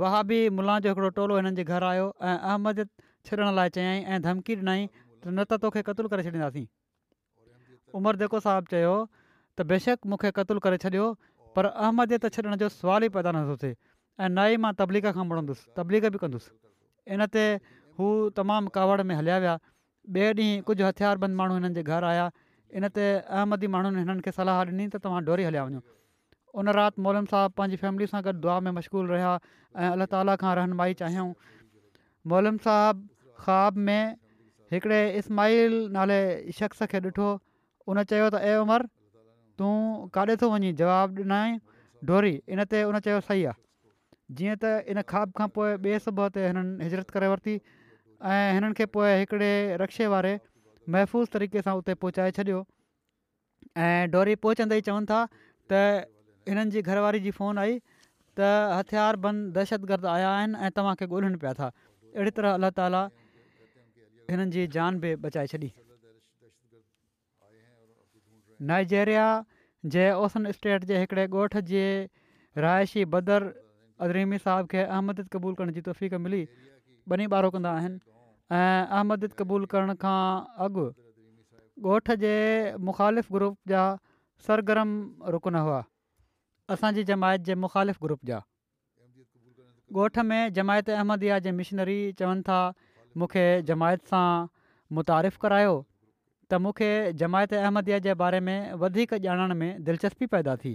[0.02, 2.90] वहाबी मुला जो हिकिड़ो टोलो हिननि जे घर आयो ऐं अहमदियत
[3.26, 4.82] छॾण लाइ चयई ऐं धमकी ॾिनई
[5.22, 6.66] त न त तोखे करे छॾींदासीं
[8.00, 8.94] उमर जेको साहबु चयो
[9.58, 11.08] त बेशक मूंखे क़तूल करे छॾियो
[11.58, 13.76] पर अहमदियत छॾण जो सुवाल ई पैदा नथो थिए
[14.22, 16.58] ऐं ना ई मां तबलीग खां वणंदुसि तबलीग बि कंदुसि
[17.18, 17.52] इन ते
[18.00, 18.10] हू
[18.42, 19.56] तमामु कावड़ में हलिया विया
[20.14, 22.30] ॿिए ॾींहुं कुझु हथियारबंद माण्हू हिननि जे घर आया
[22.82, 25.82] इन ते अहमदी माण्हुनि हिननि खे सलाहु ॾिनी त तव्हां डोरी हलिया वञो
[26.58, 29.32] उन राति मौलम साहिबु पंहिंजी फैमिली सां गॾु दुआ में मशगूल रहिया
[29.78, 31.32] ऐं अलाह ताला खां रहनुमाई चाहियऊं
[32.34, 33.08] मौलम साहिबु
[33.46, 34.18] ख़्वाब में
[34.74, 36.20] हिकिड़े इस्माइल नाले
[36.62, 37.30] शख़्स खे ॾिठो
[37.94, 38.88] उन चयो त ए उमर
[39.62, 39.74] तूं
[40.18, 41.58] काॾे थो वञी जवाबु ॾिनाई
[42.10, 43.58] डोरी इनते उन चयो सही आहे
[44.40, 47.56] जीअं त इन ख़्वाब खां पोइ ॿिए सुबुह ते हिननि हिजरत करे वरिती
[48.34, 49.52] ऐं हिननि खे पोइ हिकिड़े
[49.86, 50.38] रक्षे वारे
[50.98, 52.62] महफ़ूज़ तरीक़े सां उते पहुचाए छॾियो
[53.90, 55.84] ऐं डोरी पहुचंदे ई चवनि था त
[56.50, 57.74] हिननि जी घरवारी जी फोन आई
[58.38, 61.68] त हथियार बंद दहशतगर्द आया आहिनि ऐं तव्हांखे ॻोल्हनि पिया था
[62.10, 63.02] अहिड़ी तरह अलाह ताला
[64.34, 65.70] हिननि जी जान बि बचाए छॾी
[68.72, 69.26] नाइजेरिया
[69.96, 71.84] जे ओसन स्टेट जे हिकिड़े ॻोठ जे
[72.64, 73.50] रहायशी बदर
[74.08, 76.42] अदरीमी साहब खे अहमद क़बूल करण जी तफ़ीक मिली
[77.18, 78.02] ॿी ॿार कंदा आहिनि
[78.58, 80.18] ऐं अहमद क़बूल करण खां
[80.68, 80.90] अॻु
[81.94, 82.34] ॻोठ जे
[82.92, 83.84] मुखालिफ़ु ग्रुप जा
[84.48, 84.92] सरगरम
[85.36, 85.80] रुकन हुआ
[86.74, 88.40] असांजी जमायत जे मुख़ालिफ़ ग्रुप जा
[90.02, 92.58] ॻोठ में जमायत अहमदिया जे मिशनरी चवनि था
[93.22, 94.26] मूंखे जमायत सां
[94.98, 96.90] मुतारिफ़ु करायो त मूंखे
[97.22, 100.74] जमायत अहमदिया जे बारे में वधीक ॼाणण में दिलचस्पी पैदा थी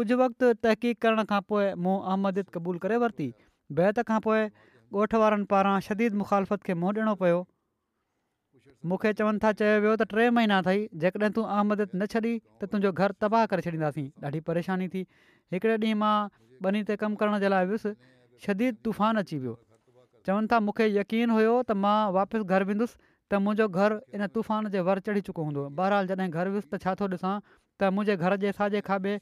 [0.00, 3.28] कुझु वक़्तु तहक़ीक़ करण खां पोइ मूं अहमद क़बूल करे वरिती
[3.80, 4.46] बैत खां पोइ
[5.02, 7.44] ॻोठ वारनि पारां शदीद मुखालफ़त खे मुंहुं ॾियणो पियो
[8.90, 12.68] मूंखे चवनि था चयो वियो त टे महीना अथई जेकॾहिं तूं अहमद न छॾी त
[12.70, 15.02] तुंहिंजो घरु तबाहु करे छॾींदासीं ॾाढी परेशानी थी
[15.54, 16.14] हिकिड़े ॾींहुं मां
[16.64, 17.92] ॿ ते कमु करण जे लाइ वियुसि
[18.46, 19.54] शदी तूफ़ान अची वियो
[20.26, 22.98] चवनि था मूंखे यकीन हुयो त मां वापसि घरु वेंदुसि
[23.30, 26.80] त मुंहिंजो घरु इन तूफ़ान जे वर चढ़ी चुको हूंदो बहरहाल जॾहिं घरु वियुसि त
[26.86, 29.12] छा थो ॾिसां त मुंहिंजे घर जे साॼे खाॿे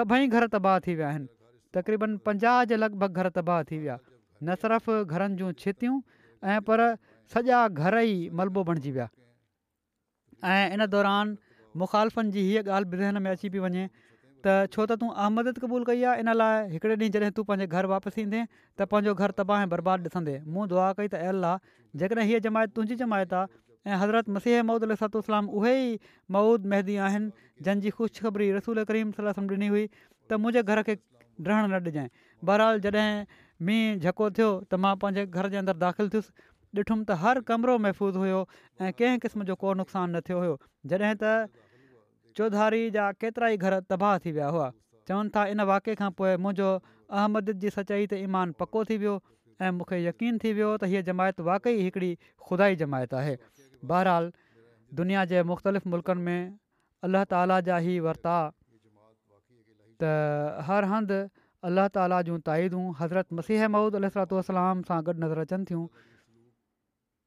[0.00, 1.30] सभई घर तबाह थी विया आहिनि
[1.78, 5.96] तक़रीबनि पंजाह जे लॻभॻि घर तबाह थी विया न सिर्फ़ु घरनि जूं छितियूं
[6.54, 6.86] ऐं पर
[7.32, 9.06] सॼा घर ई मलबो बणिजी विया
[10.54, 11.36] ऐं इन दौरान
[11.82, 13.82] मुख़ालफ़नि जी हीअ ॻाल्हि ज़हन में अची पई वञे
[14.46, 17.66] त छो त तूं अहमद क़बूल कई आहे इन लाइ हिकिड़े ॾींहुं जॾहिं तूं पंहिंजे
[17.78, 18.40] घरु वापसि ईंदे
[18.78, 22.74] त पंहिंजो घरु तबाह बर्बादु ॾिसंदे मूं दुआ कई त आयल आहे जेकॾहिं हीअ जमायत
[22.78, 23.60] तुंहिंजी जमायत आहे
[23.90, 25.94] ऐं हज़रत मसीह मऊद अलसतलाम उहे ई
[26.38, 29.84] मूद महदी आहिनि जंहिंजी रसूल करीम सलम ॾिनी हुई
[30.30, 30.98] त मुंहिंजे घर खे
[31.50, 32.10] डहण न ॾिजाइ
[32.50, 37.40] बहरहाल जॾहिं मींहुं झको थियो त मां पंहिंजे घर जे दाख़िलु थियुसि ॾिठुमि त हर
[37.48, 38.40] कमिरो महफ़ूज़ हुयो
[38.88, 40.54] ऐं कंहिं क़िस्म जो को नुक़सानु न थियो हुयो
[40.92, 41.32] जॾहिं त
[42.38, 44.68] चौधारी जा केतिरा ई घर तबाह थी विया हुआ
[45.10, 49.14] चवनि था इन वाक़े खां पोइ मुंहिंजो अहमद जी सचाई ते ईमान पको थी वियो
[49.62, 52.10] ऐं मूंखे यकीन थी वियो त हीअ जमायत वाक़ई हिकिड़ी
[52.50, 53.32] खुदा जमायत आहे
[53.92, 54.30] बहरहाल
[55.00, 56.52] दुनिया जे मुख़्तलिफ़ मुल्कनि में
[57.08, 58.36] अल्लाह ताला जा ई वरिता
[60.04, 61.18] त हर हंधि
[61.70, 65.84] अलाह ताला जूं ताईदूं हज़रत मसीह ममूद अल वसलाम सां गॾु नज़र अचनि थियूं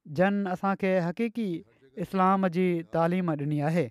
[0.08, 1.64] जन असांखे हक़ीक़ी
[2.04, 3.88] इस्लाम जी तालीम ॾिनी आहे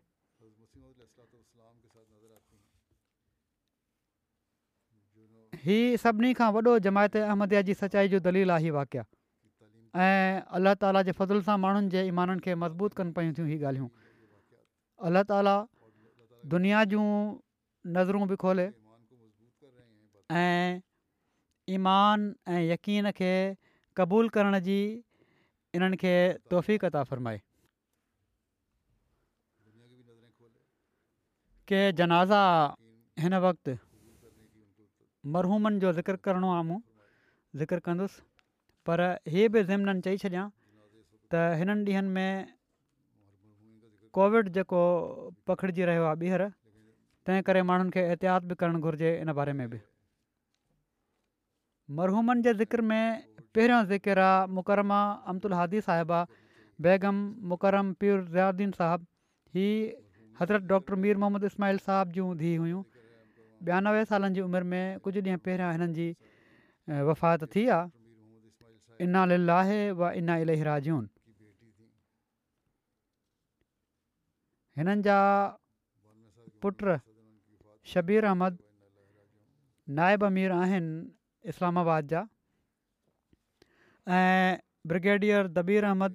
[5.65, 9.03] हीअ सभिनी खां वॾो जमायत अहमदया जी सचाई जो दलील आहे हीउ वाकिया
[10.05, 13.59] ऐं अल्लाह ताला जे फज़ल सां माण्हुनि जे ईमाननि खे मज़बूत कनि पियूं थियूं ही
[13.63, 13.89] ॻाल्हियूं
[15.09, 15.55] अल्ला ताला
[16.55, 17.07] दुनिया जूं
[17.97, 18.67] नज़रूं बि खोले
[20.43, 20.81] ऐं
[21.79, 23.33] ईमान ऐं यक़ीन खे
[24.01, 24.81] क़बूल करण जी
[25.75, 26.13] इन्हनि खे
[26.53, 27.41] तोहफ़ था फ़रमाए
[31.69, 32.41] के जनाज़ा
[33.25, 33.77] हिन वक़्तु
[35.35, 36.79] मरहूमनि जो ज़िक्र करिणो आहे मूं
[37.61, 38.21] ज़िक्र कंदुसि
[38.87, 39.01] पर
[39.33, 40.47] हीअ बि ज़िमननि चई छॾियां
[41.33, 42.31] त हिननि ॾींहनि में
[44.19, 44.81] कोविड जेको
[45.49, 46.49] पखिड़िजी रहियो आहे ॿीहर
[47.27, 49.81] तंहिं करे माण्हुनि खे एहतियात बि करणु घुरिजे इन बारे में बि
[52.01, 53.03] मरहूमनि जे ज़िक्र में
[53.55, 54.99] पहिरियों ज़िकर आहे मुकरमा
[55.29, 56.21] अमदुल हादी साहिबा
[56.85, 57.17] बेगम
[57.53, 59.05] मुकरम पीर ज़्दीन साहबु
[59.57, 59.75] हीअ
[60.41, 62.81] हज़रत डॉक्टर मीर मुहम्मद इस्माल साहिब जूं धीउ हुयूं
[63.69, 66.09] ॿियानवे सालनि जी उमिरि में कुझु ॾींहं पहिरियां हिननि जी
[67.11, 71.07] वफ़ात थी आहे इना लील आहे व इना इलेही राजून
[74.81, 75.19] हिननि जा
[76.65, 76.85] पुट
[77.95, 78.59] शबीर अहमद
[80.03, 82.29] नाइब मीर आहिनि इस्लामाबाद जा
[84.11, 84.57] ऐं
[84.91, 86.15] ब्रिगेडियर दबीर अहमद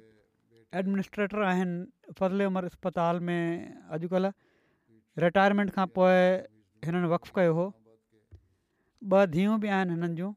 [0.80, 3.44] एडमिनिस्ट्रेटर आहिनि फज़ले उमर अस्पताल में
[3.96, 4.32] अॼुकल्ह
[5.24, 6.18] रिटायरमेंट खां पोइ
[6.88, 7.68] हिननि वक़्फ़ कयो हो
[9.14, 10.32] ॿ धीअं बि आहिनि हिननि जूं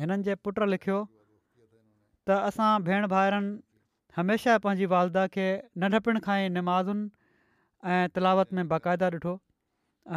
[0.00, 1.00] हिननि जे पुट लिखियो
[2.28, 3.52] त असां भेण भाड़नि
[4.20, 5.46] हमेशह पंहिंजी वालदा खे
[5.84, 9.36] नंढपण खां ई नमाज़ुनि ऐं तिलावत में बाक़ाइदा ॾिठो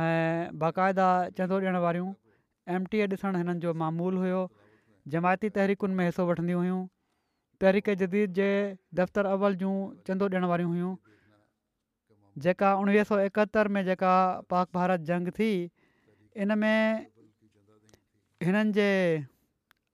[0.06, 1.10] ऐं बाक़ाइदा
[1.42, 2.14] चंदो ॾियण वारियूं
[2.76, 4.40] एम टी ए ॾिसणु हिननि जो मामूल हुयो
[5.14, 6.80] जमायती तहरीकुनि में हिसो वठंदियूं हुयूं
[7.64, 8.48] तहरीक जदीद जे
[9.00, 9.72] दफ़्तर अवल जूं
[10.08, 10.92] चंदो ॾियण वारियूं हुयूं
[12.46, 14.12] जेका उणिवीह सौ एकहतरि में जेका
[14.54, 15.50] पाक भारत जंग थी
[16.46, 17.08] इन में
[18.50, 18.90] हिननि जे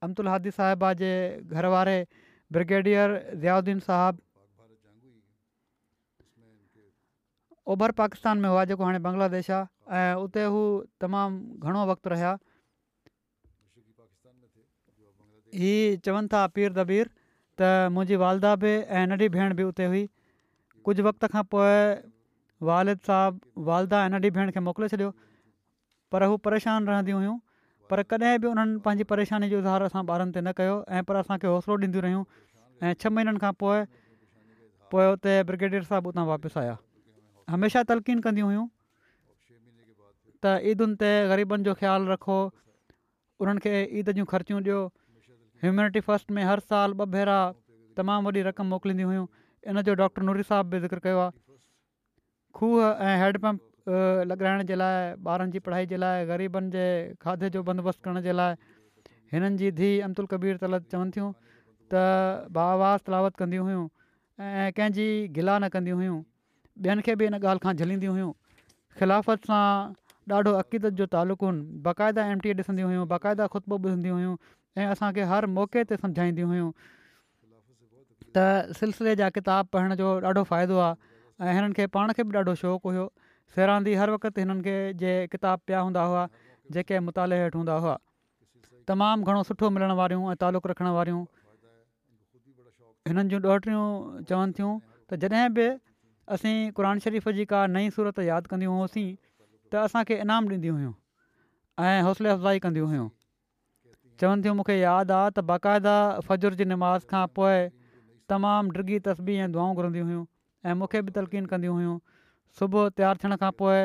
[0.07, 1.11] अमदुल हादी साहिबा जे
[1.57, 1.95] घर वारे
[2.57, 3.13] ब्रिगेडियर
[3.43, 4.21] ज़ियाउद्दीन साहबु
[7.75, 10.63] ओभर पाकिस्तान में हुआ जेको हाणे बांग्लादेश आहे ऐं उते हू
[11.03, 12.31] तमामु घणो वक़्तु रहिया
[15.59, 17.09] हीअ चवनि था पीर दबीर
[17.61, 20.03] त मुंहिंजी वालदा बि ऐं नंढी भेण बि उते हुई
[20.85, 21.77] कुझु वक़्त खां पोइ
[22.69, 25.09] वालदा ऐं नंढी भेण खे मोकिले छॾियो
[26.11, 27.35] पर हू परेशान रहंदियूं हुयूं
[27.91, 31.21] पर कॾहिं बि उन्हनि पंहिंजी परेशानी जो उधार असां ॿारनि ते न कयो ऐं पर
[31.23, 32.23] असांखे हौसलो ॾींदियूं रहियूं
[32.87, 33.83] ऐं छह महीननि खां पोइ
[34.95, 36.73] पोइ उते ब्रिगेडियर साहिबु उतां वापसि आया
[37.55, 38.65] हमेशह तलकीन कंदियूं हुयूं
[40.45, 42.37] त ईदुनि ते ग़रीबनि जो ख़्यालु रखो
[43.43, 44.79] उन्हनि खे ईद जूं ख़र्चियूं ॾियो
[45.63, 47.35] ह्यूम्यूनिटी फस्ट में हर साल ॿ भेरा
[47.97, 49.25] तमामु वॾी रक़म मोकिलींदी हुयूं
[49.73, 51.31] इन जो डॉक्टर नूरी साहब बि ज़िक्र कयो आहे
[52.59, 53.91] खूह ऐं हैडपंप
[54.31, 56.83] लॻाइण जे लाइ ॿारनि जी पढ़ाई जे लाइ ग़रीबनि जे
[57.27, 58.73] खाधे जो बंदोबस्तु करण जे लाइ
[59.35, 61.27] हिननि जी धीउ अमतुल कबीर तलत चवनि थियूं
[61.95, 62.03] त
[62.59, 63.85] बा तलावत कंदी हुयूं
[64.47, 65.05] ऐं कंहिंजी
[65.39, 66.17] गिला न कंदियूं हुयूं
[66.89, 68.31] ॿियनि खे बि इन ॻाल्हि खां झलींदी हुयूं
[68.99, 69.63] ख़िलाफ़त सां
[70.39, 71.53] ॾाढो अक़ीदत जो तालुक़ु
[71.87, 74.35] बाक़ाइदा एमटीए ॾिसंदी हुयूं बाक़ाइदा ख़ुतबू हुयूं
[74.77, 76.71] ऐं असांखे हर मौक़े ते सम्झाईंदियूं हुयूं
[78.35, 82.33] त सिलसिले जा किताब पढ़ण जो ॾाढो फ़ाइदो आहे ऐं हिननि खे पाण खे बि
[82.37, 83.05] ॾाढो शौक़ु हुयो
[83.55, 86.25] फेरांदी हर वक़्तु हिननि खे जे किताब पिया हूंदा हुआ
[86.73, 87.95] जेके मुताले हेठि हूंदा हुआ
[88.87, 91.21] तमामु घणो सुठो मिलण वारियूं ऐं तालुक़ु रखणु वारियूं
[93.07, 93.83] हिननि जूं ॾोहिटियूं
[94.29, 94.73] चवनि थियूं
[95.09, 95.67] त जॾहिं बि
[96.33, 99.07] असीं क़ुर शरीफ़ जी का नई सूरत यादि कंदियूं हुअसीं
[99.71, 100.93] त असांखे इनाम ॾींदी हुयूं
[101.87, 103.07] ऐं हौसले अफ़ज़ाई कंदियूं हुयूं
[104.21, 105.93] चवनि थियूं मूंखे यादि आहे त बाक़ाइदा
[106.29, 107.59] फ़जुर जी निमाज़ खां पोइ
[108.33, 110.23] तमामु डिगी तस्बी ऐं दुआऊं घुरंदियूं हुयूं
[110.69, 111.95] ऐं मूंखे बि तलक़ीन कंदियूं हुयूं
[112.59, 113.79] सुबुह तयारु थियण खां पोइ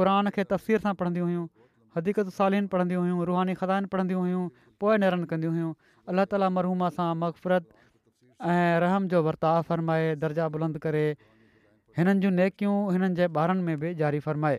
[0.00, 1.46] क़ुर खे तस्वीर सां पढ़ंदियूं हुयूं
[1.98, 4.44] हदीक़त सालीन पढ़ंदियूं हुयूं रुहानी ख़दाइनि पढ़ंदियूं हुयूं
[4.84, 5.72] पोइ नरनि कंदियूं हुयूं
[6.14, 7.84] अल्लाह ताला मरहूम सां मक़फ़रत
[8.54, 11.04] ऐं रहम जो वर्ताव फ़रमाए दर्जा बुलंद करे
[12.00, 14.58] हिननि जूं नेकियूं हिननि जे ॿारनि में बि ज़ारी फ़रमाए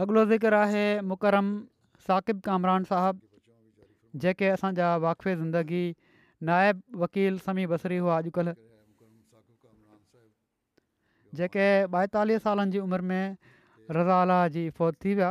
[0.00, 1.46] अॻिलो ज़िक्र आहे मुकरम
[2.00, 5.82] साकिब कामरान साहबु जेके असांजा वाक़फ़े ज़िंदगी
[6.48, 8.54] नायब वकील समी बसरी हुआ अॼुकल्ह
[11.40, 13.36] जेके ॿाएतालीह सालनि जी उमिरि में
[13.96, 15.28] रज़ा आला जी फौत थी विया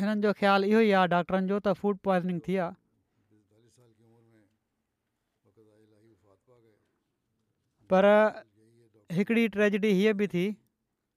[0.00, 2.74] हिननि जो ख़्यालु इहो ई आहे डॉक्टरनि जो त फूड पॉइज़निंग थी आहे
[7.94, 8.10] पर
[9.20, 10.44] हिकिड़ी ट्रैजडी हीअ बि थी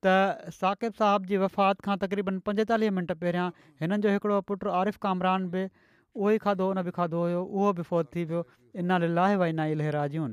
[0.05, 0.13] त
[0.55, 3.45] साकिब साहिब जी वफ़ात खां तक़रीबन पंजेतालीह मिंट पहिरियां
[3.83, 7.69] हिननि जो हिकिड़ो पुटु आरिफ़ कामरान बि उहो ई खाधो उन बि खाधो हुयो उहो
[7.79, 8.41] बि फौत थी वियो
[8.83, 9.07] इनाल
[9.41, 10.29] वाहिन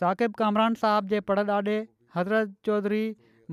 [0.00, 1.76] साकिब कामरान साहिब जे पड़ ॾाॾे
[2.16, 3.02] हज़रत चौधरी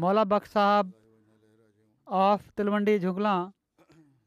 [0.04, 3.34] मौला बख़्श साहिबु ऑफ तिलवंडी जुंगला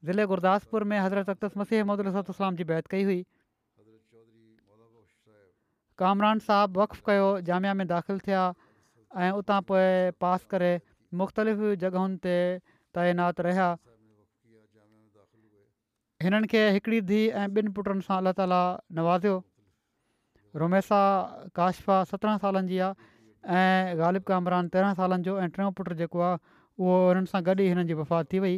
[0.08, 3.20] ज़िले गुरुदासपुर में हज़रत अख़्तस मसीह अहमद जी बैत कई हुई
[6.04, 8.42] कामरान साहिबु वक़फ़ कयो जामिया में दाख़िलु थिया
[9.18, 10.70] ऐं उतां पोइ पास करे
[11.14, 12.34] मुख़्तलिफ़ जॻहियुनि ते
[12.98, 13.66] तइनात रहिया
[16.24, 18.60] हिननि खे हिकिड़ी धीउ ऐं ॿिनि पुटनि सां अलाह ताला
[18.98, 19.36] नवाज़ियो
[20.62, 21.00] रोमेसा
[21.60, 26.24] काशफा सत्रहं सालनि जी आहे ऐं ग़ालिब कामरान तेरहं सालनि जो ऐं टियों पुटु जेको
[26.28, 26.38] आहे
[26.78, 28.56] उहो हुननि सां गॾु ई हिननि जी वफ़ात थी वई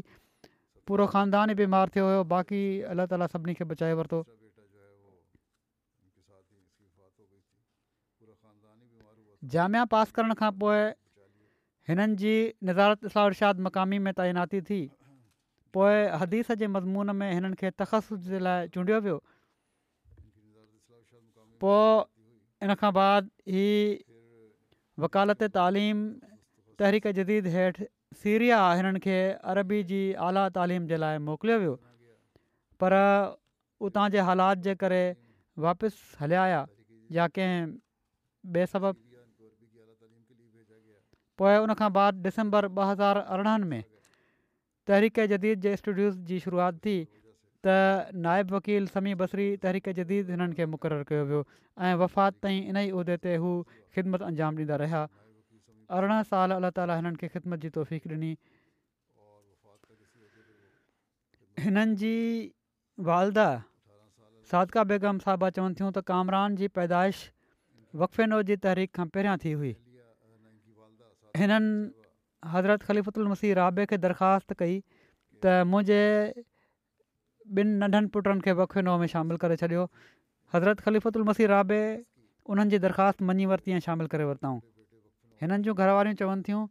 [0.89, 2.63] पूरो ख़ानदान ई बीमार थियो हुयो बाक़ी
[2.95, 4.25] अलाह ताला सभिनी बचाए वरितो
[9.51, 10.81] जामिया पास करण खां पोइ
[11.91, 12.35] हिननि जी
[12.65, 14.81] नज़ारत इस्लाउशाद मक़ामी में तइनाती थी
[15.75, 19.19] पोइ हदीस जे मज़मून में हिननि खे तख़स जे लाइ चूंडियो वियो
[21.65, 23.67] पोइ इन खां बाद ही
[25.05, 26.07] वकालत तालीम
[26.83, 27.87] तहरीक जदीद हेठि
[28.25, 29.19] सीरिया हिननि खे
[29.55, 31.75] अरबी जी आला तालीम जे लाइ मोकिलियो वियो
[32.85, 32.95] पर
[33.89, 35.03] उतां जे हालात जे करे
[35.63, 36.67] वापसि हलिया हुया
[37.17, 37.73] या कंहिं
[38.57, 38.95] बेसब
[41.39, 43.85] पोइ उन खां बाद डिसंबर ॿ हज़ार अरिड़हनि में
[44.91, 46.97] तहरीक जदीद जे स्टूडियोस जी शुरूआति थी
[47.67, 51.43] त नायब वकील समी बसरी तहरीक जदीद हिननि खे मुक़ररु कयो वियो
[51.89, 53.53] ऐं वफ़ात ताईं इन ई उहिदे ते हू
[53.97, 55.03] ख़िदमत अंजाम ॾींदा रहिया
[55.99, 58.33] अरिड़हं साल अलाह ताला हिननि खे ख़िदमत जी तौफ़ीक़ ॾिनी
[61.69, 62.15] हिननि जी
[63.13, 63.49] वालदा
[64.53, 67.23] साधका बेगम साहबा चवनि थियूं त कामरान जी पैदाइश
[68.05, 69.73] वक़फ़े नौज जी तहरीक खां पहिरियां थी हुई
[71.37, 71.91] हिननि
[72.53, 74.77] हज़रत ख़लीफ़ल मसीह राबे खे दरख़्वास्त कई
[75.43, 76.01] त मुंहिंजे
[77.59, 79.85] ॿिनि नंढनि पुटनि खे वखियो नओं में शामिलु करे छॾियो
[80.55, 81.81] हज़रत ख़लीफ़ल मसीह राबे
[82.53, 84.61] उन्हनि जी दरख़्वास्त मञी वरिती ऐं शामिलु करे वरिताऊं
[85.45, 86.63] हिननि जूं घर वारियूं चवनि थियूं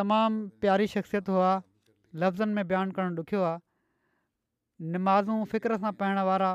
[0.00, 6.52] तमामु प्यारी शख़्सियत हुआ लफ़्ज़नि में बयानु करणु ॾुखियो आहे नमाज़ू फ़िक्र सां पाइण वारा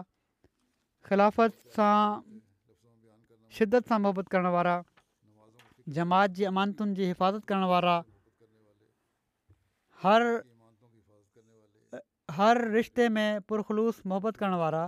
[1.10, 1.98] ख़िलाफ़त सां
[3.60, 4.78] शिदत सां मुहबत करण वारा
[5.96, 7.96] जमात जी अमानतुनि जी हिफ़ाज़त करण वारा
[10.04, 10.24] हर
[12.40, 14.82] हर रिश्ते में पुरखलूस मोहबत करण वारा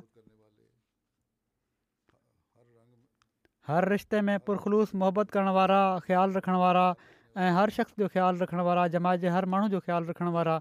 [3.68, 6.84] हर रिश्ते में पुरखलूस محبت करण वारा ख़्यालु रखण वारा
[7.38, 10.56] ऐं हर शख़्स जो ख़्यालु रखण वारा जमात जे हर माण्हू जो ख़्यालु रखण वारा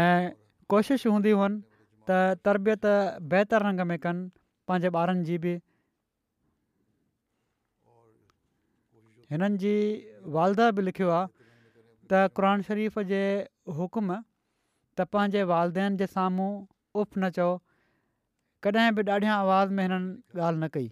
[0.00, 0.30] ऐं
[0.74, 1.62] कोशिश हूंदियूं आहिनि
[2.10, 2.92] त तरबियत
[3.34, 4.26] बहितर रंग में कनि
[4.68, 5.54] पंहिंजे ॿारनि जी बि
[9.32, 9.74] हिननि जी
[10.38, 11.26] वालद बि लिखियो आहे
[12.12, 13.22] त शरीफ़ जे
[13.78, 14.12] हुकुम
[14.98, 16.50] त पंहिंजे वालदेन जे साम्हूं
[17.02, 17.48] उफ़ न चओ
[18.66, 20.88] कॾहिं बि ॾाढियां आवाज़ में हिननि ॻाल्हि न कई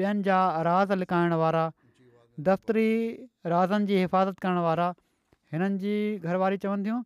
[0.00, 0.38] ॿियनि जा
[0.70, 1.64] राज़ लिकाइण वारा
[2.50, 2.90] दफ़्तरी
[3.54, 4.90] राज़नि जी हिफ़ाज़त करण वारा
[5.54, 5.94] हिननि जी
[6.26, 7.00] घरवारी चवंदियूं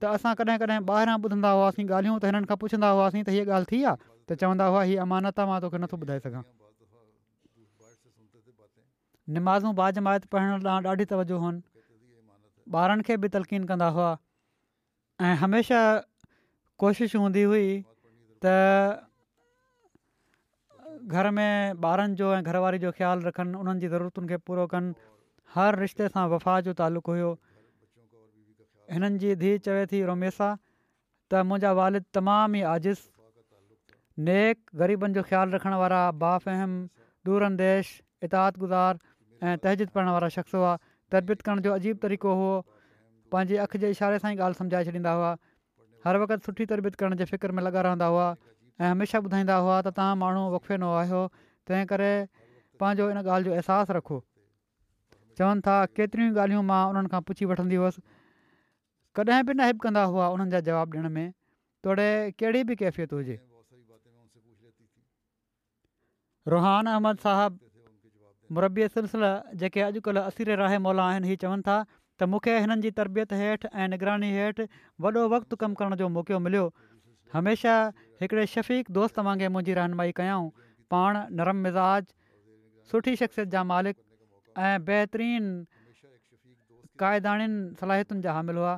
[0.00, 3.46] त असां कॾहिं कॾहिं ॿाहिरां ॿुधंदा हुआसीं ॻाल्हियूं त हिननि खां पुछंदा हुआसीं त हीअ
[3.60, 6.44] ॻाल्हि थी आहे त चवंदा हुआ हीअ अमानत आहे मां तोखे नथो ॿुधाए सघां
[9.30, 11.62] निमाज़ूं बाज़म पढ़ण लाइ ॾाढी तवजो हुअनि
[12.74, 14.10] ॿारनि खे बि तलकीन कंदा हुआ
[15.22, 16.02] ऐं हमेशह
[16.78, 17.66] कोशिश हूंदी हुई
[18.44, 18.54] त
[21.06, 24.94] घर में ॿारनि जो ऐं घरवारे जो ख़्यालु रखनि उन्हनि जी ज़रूरतुनि खे पूरो कनि
[25.54, 27.30] हर रिश्ते सां वफ़ा जो तालुक़ु हुओ
[28.94, 33.02] हिननि जी धीउ चवे थी रोमेसा त मुंहिंजा वालिद तमामु ई आज़िज़
[34.30, 36.76] नेक ग़रीबनि जो ख़्यालु रखण वारा बाफ़हम
[37.26, 37.94] दूरंदेश
[38.26, 39.00] इताद गुज़ार
[39.42, 40.70] ऐं तहजीद पढ़ण वारा शख़्स हुआ
[41.12, 42.52] तरबियत करण जो अजीब तरीक़ो हुओ
[43.34, 45.30] पंहिंजे अख जे इशारे सां ई ॻाल्हि समुझाए छॾींदा हुआ
[46.06, 48.26] हर वक़्तु सुठी तरबियत करण जे में लॻा रहंदा हुआ
[48.80, 52.12] ऐं हमेशह ॿुधाईंदा हुआ त तव्हां माण्हू वुकफे न आहियो तंहिं करे
[52.82, 54.20] पंहिंजो हिन ॻाल्हि जो अहसासु रखो
[55.40, 58.02] चवनि था केतिरियूं ॻाल्हियूं मां उन्हनि खां पुछी वठंदी हुअसि
[59.18, 61.26] कॾहिं बि न हिब कंदा हुआ उन्हनि जा जवाबु ॾियण में
[61.84, 62.08] तोड़े
[62.42, 63.36] कहिड़ी बि कैफ़ियत हुजे
[66.52, 67.62] रुहान अहमद साहबु
[68.56, 69.30] मुरबीअ सिलसिला
[69.60, 71.76] जेके अॼुकल्ह असीर रहे मौला आहिनि इहे चवनि था
[72.20, 74.64] त मूंखे हिननि जी तरबियत हेठि ऐं निगरानी हेठि
[75.04, 76.64] वॾो वक़्तु कमु करण जो मौको मिलियो
[77.32, 77.78] हमेशह
[78.24, 80.50] हिकिड़े शफ़ीक दोस्त वांगुरु मुंहिंजी रहनुमाई कयऊं
[80.94, 82.04] पाण नरम मिज़ाज
[82.92, 83.96] सुठी शख़्सियत जा मालिक
[84.66, 85.44] ऐं बहितरीन
[87.02, 87.48] क़ाइदाननि
[87.82, 88.74] सलाहितुनि जा हामिल हुआ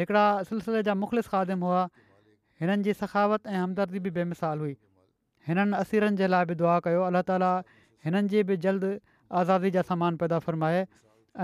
[0.00, 1.84] हिकिड़ा सिलसिले जा मुख़लिस ख़ादिम हुआ
[2.62, 4.74] हिननि जी सखावत ऐं हमदर्दी बि बेमिसाल हुई
[5.50, 7.52] हिननि असीरनि जे लाइ बि दुआ कयो अलाह ताली
[8.04, 8.84] हिननि जी बि जल्द
[9.42, 10.82] आज़ादी जा सामान पैदा फ़र्माए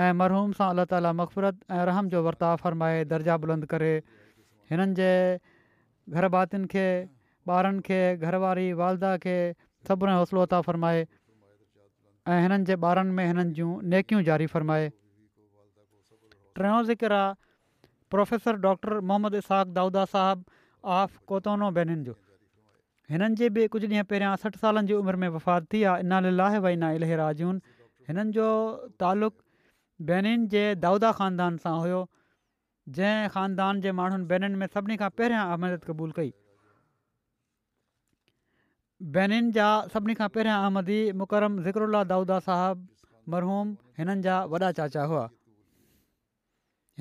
[0.03, 3.91] ऐं मरहूम सां अला ताली मफ़रत ऐं रहम जो वर्ताव फ़रमाए दर्जा बुलंद करे
[4.71, 5.11] हिननि जे
[6.19, 6.87] घर भातियुनि खे
[7.59, 9.37] ॿारनि खे घरवारी वालदा खे
[9.89, 11.01] सभु हौसलो अदा फ़रमाए
[12.35, 14.89] ऐं हिननि जे ॿारनि में हिननि जूं नेकियूं जारी फ़रमाए
[16.61, 17.35] टियों ज़िक्रु आहे
[18.15, 22.15] प्रोफेसर डॉक्टर मोहम्मद इसाक़ाउदा साहबु ऑफ कोतोनो ॿेनी जो
[23.11, 26.21] हिननि जे बि कुझु ॾींहं पहिरियां सठि सालनि जी उमिरि में वफ़ात थी विया इना
[26.41, 26.89] लाहे वई ना
[27.23, 27.57] राजून
[28.09, 28.47] हिननि जो
[29.03, 29.37] तालुक़
[30.11, 32.01] ॿेनीनि जे दाऊदा ख़ानदान सां हुयो
[32.99, 36.33] जंहिं ख़ानदान जे माण्हुनि ॿेनरुनि में सभिनी खां पहिरियां अहमदत क़बूल कई
[39.17, 42.89] बेनि जा सभिनी खां पहिरियां अहमदी मुकरम ज़िकरा दाऊदा साहिब
[43.35, 45.25] मरहूम हिननि जा वॾा चाचा हुआ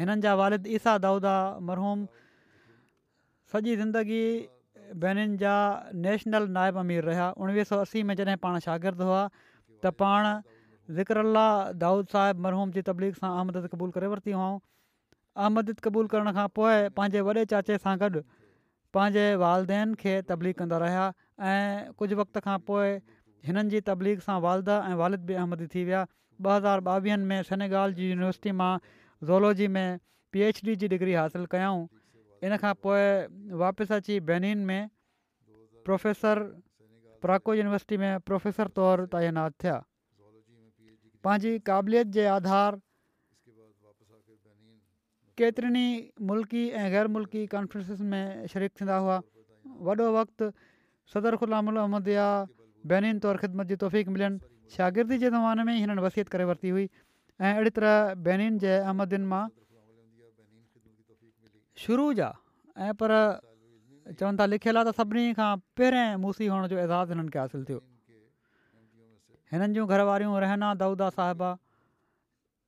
[0.04, 1.36] हिननि जा वालिद ईसा दाऊदा
[1.72, 2.06] मरहूम
[3.54, 4.24] सॼी ज़िंदगी
[5.02, 5.52] ॿिन्हिनि जा
[6.08, 9.22] नेशनल नाइब अमीर रहिया उणिवीह सौ असी में जॾहिं पाण शागिर्दु हुआ
[9.86, 10.28] त पाण
[10.98, 11.46] ज़िक्र अला
[11.84, 14.48] दाऊद साहिब मरहूम जी तबलीग सां अहमद क़बूल करे हुआ
[15.38, 18.22] अहमद क़बूल करण खां पोइ पंहिंजे वॾे चाचे सां गॾु
[18.98, 21.06] पंहिंजे वालदेन खे तबलीक़ कंदा रहिया
[21.52, 22.90] ऐं कुझु वक़्त खां पोइ
[23.50, 26.04] हिननि जी तबलीग सां वालदा ऐं वालिद बि अहमदी थी विया
[26.46, 28.70] ॿ हज़ार ॿावीहनि में सनेगाल जी यूनिवर्सिटी मां
[29.30, 29.86] ज़ोलॉजी में
[30.36, 31.82] पी एच डी जी डिग्री हासिलु कयऊं
[32.46, 33.02] इन खां पोइ
[33.64, 34.84] वापसि अची बेनीन में
[35.88, 36.38] प्रोफेसर
[37.24, 39.76] प्राको यूनिवर्सिटी में प्रोफेसर तौरु तइनात थिया
[41.28, 42.80] पंहिंजी क़ाबिलियत जे आधार
[45.42, 45.88] केतिरनि
[46.32, 48.24] मुल्की ऐं ग़ैर मुल्की कॉन्फ्रेंसिस में
[48.56, 49.18] शरीफ़ थींदा हुआ
[49.88, 50.46] वॾो वक़्तु
[51.14, 52.28] सदर गुलाम अहमदिया
[52.92, 56.70] बेनीन तौरु ख़िदमत जी तौफ़ीक़ मिलनि शागिर्दी जे ज़माने में ई हिननि वसियत करे वरिती
[56.76, 56.86] हुई
[57.40, 57.96] ऐं अहिड़ी तरह
[58.28, 59.44] बेनीन जे अहमदियुनि मां
[61.82, 62.26] शुरू जा
[62.78, 63.12] ऐं पर
[64.20, 67.64] चवनि था लिखियलु आहे त सभिनी खां पहिरें मूसी हुअण जो एज़ाज़ हिननि खे हासिलु
[67.70, 67.82] थियो
[69.52, 70.02] हिननि जूं घर
[70.46, 71.52] रहना दाऊदा साहिबा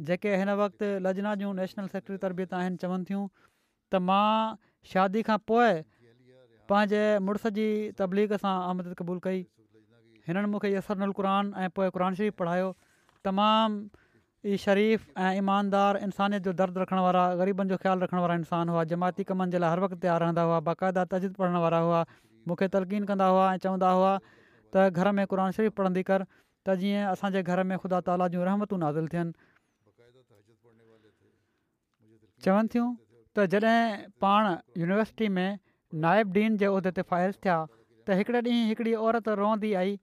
[0.10, 3.26] जेके हिन वक़्तु लजना जूं नेशनल सेक्रेटरी तरबियत आहिनि चवनि थियूं
[3.94, 4.56] त मां
[4.94, 5.82] शादी खां पोइ
[6.74, 7.68] पंहिंजे मुड़ुस जी
[8.02, 9.46] तबलीग सां आमद क़बूल कई
[10.32, 12.74] हिननि मूंखे ऐं पोइ क़ुर शरीफ़ पढ़ायो
[13.26, 13.78] तमामु
[14.46, 18.70] ई शरीफ़ ऐं ईमानदार इंसानियत जो दर्दु रखण वारा ग़रीबनि जो ख़्यालु रखण वारा इंसान
[18.70, 22.02] हुआ जमाती कमनि जे लाइ हर वक़्तु तयारु रहंदा हुआ बाक़ाइदा तजिद पढ़ण वारा हुआ
[22.52, 24.12] मूंखे तलक़ीन कंदा हुआ ऐं चवंदा हुआ
[24.76, 28.44] त घर में क़रान शरीफ़ पढ़ंदी कर त जीअं असांजे घर में ख़ुदा ताला जूं
[28.50, 29.34] रहमतूं नाज़िल थियनि
[32.46, 32.88] चवनि थियूं
[33.38, 34.52] त जॾहिं पाण
[34.84, 35.60] यूनिवर्सिटी में
[36.06, 39.98] नायब डीन जे उहिदे ते फ़ाइश थिया त हिकिड़े ॾींहुं औरत रहंदी आई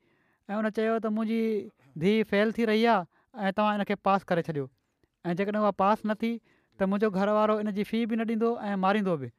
[0.51, 4.68] ऐं उन चयो त मुंहिंजी फेल थी रही आहे ऐं तव्हां इन पास करे छॾियो
[5.26, 6.30] ऐं जेकॾहिं उहा पास न थी
[6.78, 9.30] त मुंहिंजो घर वारो इनजी फ़ी बि न ॾींदो ऐं मारींदो बि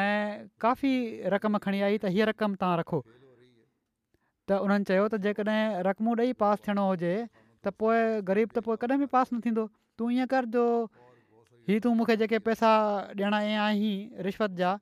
[0.00, 0.92] ऐं काफ़ी
[1.34, 3.00] रक़म खणी आई त हीअ रक़म तव्हां रखो
[4.50, 7.12] त उन्हनि चयो त जेकॾहिं रक़मूं ॾेई पास थियणो हुजे
[7.64, 7.98] त पोइ
[8.30, 9.66] ग़रीब त पोइ कॾहिं बि पास न थींदो
[9.98, 10.66] तूं ईअं कर जो
[11.70, 12.74] ही तूं मूंखे जेके पैसा
[13.18, 13.34] ॾियण
[13.66, 13.94] आई
[14.30, 14.76] रिश्वत जा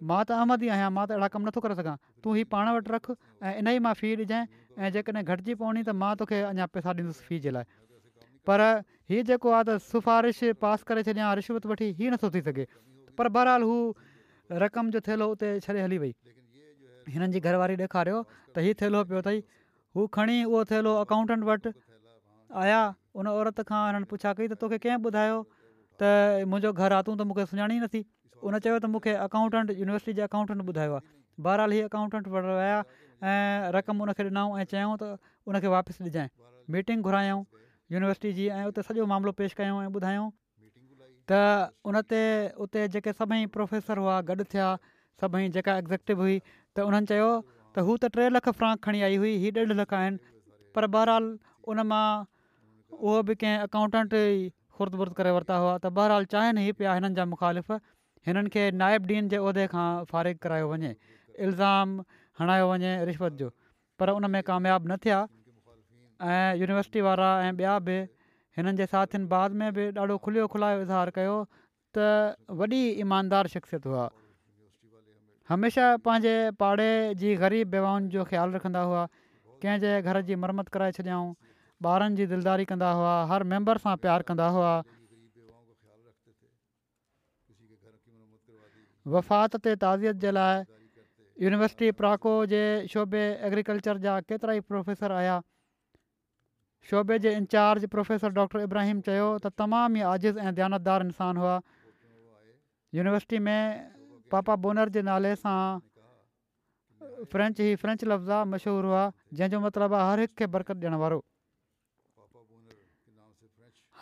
[0.00, 1.94] मां त अहमद ई आहियां मां त अहिड़ा कमु नथो करे सघां
[2.24, 3.10] तूं हीउ पाण वटि रख
[3.42, 4.44] ऐं इन ई मां फ़ी ॾिजांइ
[4.86, 7.78] ऐं जेकॾहिं घटिजी पवंदी त मां तोखे अञा पैसा ॾींदुसि फी जे लाइ
[8.50, 8.64] पर
[9.12, 11.04] हीउ जेको आहे त सिफारिश पास करे
[11.42, 12.66] रिश्वत वठी हीअ नथो थी सघे
[13.20, 13.76] पर बहरहाल हू
[14.64, 16.14] रक़म जो थियल उते छॾे हली वई
[17.16, 18.22] हिननि जी घरवारी ॾेखारियो
[18.54, 19.42] त हीउ थियल पियो अथई
[19.98, 21.74] हू खणी उहो अकाउंटेंट वटि
[22.64, 22.80] आया
[23.22, 25.42] उन औरत खां हिननि पुछा कई त तोखे कंहिं ॿुधायो
[26.02, 28.02] त मुंहिंजो घरु आहे तूं त मूंखे सुञाणी नथी
[28.46, 31.02] उन चयो त मूंखे अकाउंटेंट यूनिवर्सिटी जे अकाउंटेंट ॿुधायो आहे
[31.46, 32.76] बहराल हीअ अकाउंटेंट वठणु विया
[33.30, 35.08] ऐं रक़म उनखे ॾिनऊं ऐं चयऊं त
[35.50, 36.28] उनखे वापसि ॾिजांइ
[36.74, 37.42] मीटिंग घुरायऊं
[37.94, 40.28] यूनिवर्सिटी जी ऐं उते सॼो मामिलो पेश कयूं ऐं ॿुधायूं
[41.30, 41.40] त
[41.90, 42.22] उन ते
[42.66, 44.68] उते जेके सभई प्रोफेसर हुआ गॾु थिया
[45.22, 46.38] सभई जेका एग्ज़ेक्टिव हुई
[46.76, 47.28] त उन्हनि चयो
[47.76, 50.38] त हू त टे लख फ्रांक खणी आई हुई हीअ ॾेढ लख आहिनि
[50.76, 51.28] पर बहरहाल
[51.72, 52.06] उन मां
[53.02, 56.94] उहो बि कंहिं अकाउंटेंट ई ख़ुर्द बुर्द करे वरिता हुआ त बहरहाल चाहिनि ई पिया
[56.98, 57.70] हिननि जा मुखालिफ़
[58.26, 60.90] हिननि खे नाइबु डीन जे उहिदे खां फ़ारिग करायो वञे
[61.44, 61.88] इल्ज़ाम
[62.40, 63.48] हणायो वञे रिश्वत जो
[63.98, 65.18] पर उन में कामियाबु न थिया
[66.34, 67.96] ऐं यूनिवर्सिटी वारा ऐं ॿिया बि
[68.58, 71.36] हिननि जे साथियुनि बाद में बि ॾाढो खुलियो खुलायो इज़हार कयो
[71.94, 72.06] त
[72.60, 74.06] वॾी ईमानदार शख़्सियत हुआ
[75.54, 76.88] हमेशह पंहिंजे पाड़े
[77.22, 79.06] जी ग़रीब वेवाउनि जो ख़्यालु रखंदा हुआ
[79.62, 81.32] कंहिंजे घर जी मरम्मत कराए छॾियाऊं
[81.88, 84.72] ॿारनि जी दिलदारी कंदा हुआ हर मेंबर सां प्यारु कंदा हुआ
[89.12, 90.54] वफ़ात ते ताज़ियत जे लाइ
[91.44, 95.36] यूनिवर्सिटी प्राको जे शोबे एग्रीकल्चर जा केतिरा ई प्रोफेसर आया
[96.90, 101.56] शोबे जे in charge professor doctor Ibrahim चयो त तमामु ई आज़िज़ु ऐं दयानतदार इंसानु हुआ
[102.98, 103.62] यूनिवर्सिटी में
[104.34, 109.04] पापा बोनर जे नाले सां फ्रेंच ई फ्रेंच लफ़्ज़ा आहे मशहूरु हुआ
[109.36, 111.18] जंहिंजो मतिलबु आहे हर हिकु खे बरक़त ॾियण वारो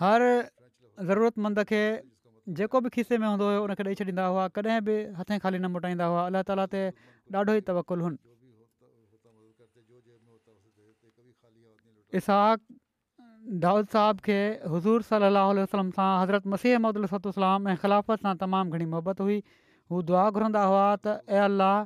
[0.02, 0.20] हर
[1.10, 1.84] ज़रूरतमंद खे
[2.54, 5.66] जेको बि ख़िसे में हूंदो हुयो उनखे ॾेई छॾींदा हुआ कॾहिं बि हथे ख़ाली न
[5.74, 6.82] मोटाईंदा हुआ अलाह ताला ते
[7.34, 8.06] ॾाढो ई तवकुलु
[12.14, 12.58] इसाक
[13.66, 18.86] दाऊद साहिब खे हज़ूर सलाहु वसलम सां हज़रत मसीहम सतलाम ऐं ख़िलाफ़त सां तमामु घणी
[18.94, 19.38] मोहबत हुई
[19.90, 21.76] हू दुआ घुरंदा हुआ त ए अलाह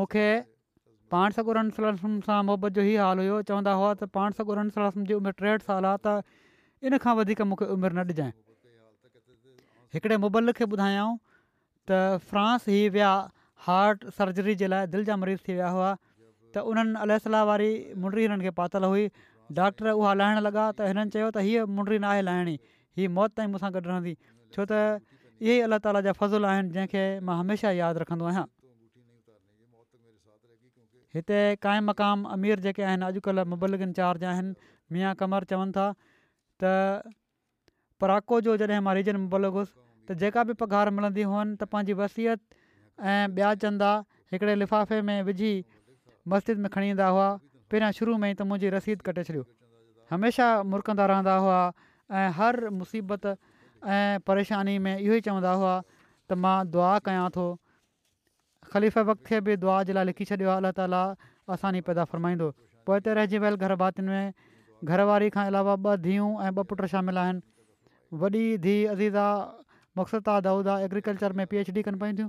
[0.00, 0.26] मूंखे
[1.12, 5.40] पान सकुरम सां मुहबत जो ई हाल हुयो चवंदा हुआ त पाण सकुरम जी उमिरि
[5.44, 6.18] टेहठि साल आहे त
[6.88, 8.49] इन खां वधीक मूंखे उमिरि न ॾिजांइ
[9.94, 11.14] हिकिड़े मुबल खे ॿुधायऊं
[11.90, 13.10] त फ्रांस ई विया
[13.68, 15.88] हार्ट सर्जरी जे लाइ दिलि जा मरीज़ थी विया हुआ
[16.56, 17.70] त उन्हनि अलाह वारी
[18.04, 19.08] मुंडी हिननि खे पातल हुई
[19.58, 22.54] डॉक्टर उहा लाहिण लॻा त हिननि चयो त हीअ मुंडी नाहे लाहिणी
[23.00, 24.14] हीअ मौत ताईं मूंसां गॾु रहंदी
[24.54, 28.48] छो त इहे ई अलाह ताला जा फ़ज़ुल आहिनि जंहिंखे मां हमेशह यादि रखंदो आहियां
[31.18, 35.90] हिते मक़ाम अमीर जेके आहिनि अॼुकल्ह मुबल इंचार्ज आहिनि कमर चवनि था
[38.00, 42.40] पराको जो जॾहिं मां रीजन बोलोगुसि त जेका बि पघार मिलंदी हुअनि त पंहिंजी वसियत
[42.40, 43.90] ऐं ॿिया चंदा
[44.34, 45.50] हिकिड़े लिफ़ाफ़े में विझी
[46.34, 47.28] मस्जिद में खणी ईंदा हुआ
[47.68, 49.44] पहिरियां शुरू में ई त मुंहिंजी रसीद कटे छॾियो
[50.14, 51.60] हमेशह मुरकंदा रहंदा हुआ
[52.22, 57.46] ऐं हर मुसीबत ऐं परेशानी में इहो ई चवंदा हुआ त मां दुआ कयां थो
[58.72, 61.04] ख़लीफ़ वक़्त खे बि दुआ जे लाइ लिखी छॾियो आहे अलाह ताला
[61.58, 62.50] आसानी पैदा फ़र्माईंदो
[62.88, 66.84] पोइ हिते रहिजी वियल घर भातियुनि में घरवारी खां अलावा ॿ धीअ ऐं ॿ पुट
[66.96, 67.42] शामिल आहिनि
[68.18, 69.26] वॾी धीउ अज़ीज़ा
[69.98, 72.28] मक़सरदा दाऊदा एग्रीकल्चर में पी एच डी कनि पयूं थियूं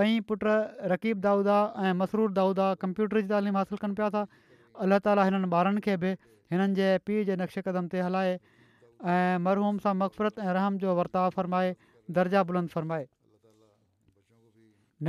[0.00, 0.40] ॿई पुट
[0.92, 1.56] रक़ीब दाऊदा
[1.86, 4.24] ऐं मसरूर दाऊदा कंप्यूटर जी तइलीम हासिलु कनि पिया था
[4.84, 6.10] अलाह ताली हिननि ॿारनि खे बि
[6.52, 10.94] हिननि जे पीउ जे नक्श क़दम ते हलाए ऐं मरहूम सां मक़फ़रत ऐं रहम जो
[11.00, 11.74] वर्ताव फ़रमाए
[12.20, 13.08] दर्जा बुलंद फ़रमाए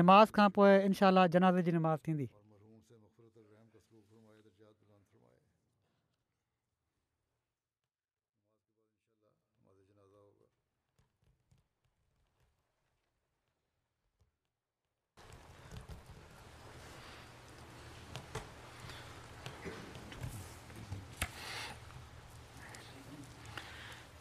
[0.01, 2.29] नमाज़ खां पोइ इनशा जनाज़ जी निमाज़ थींदी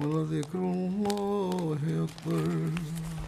[0.00, 3.21] ولذكر الله أكبر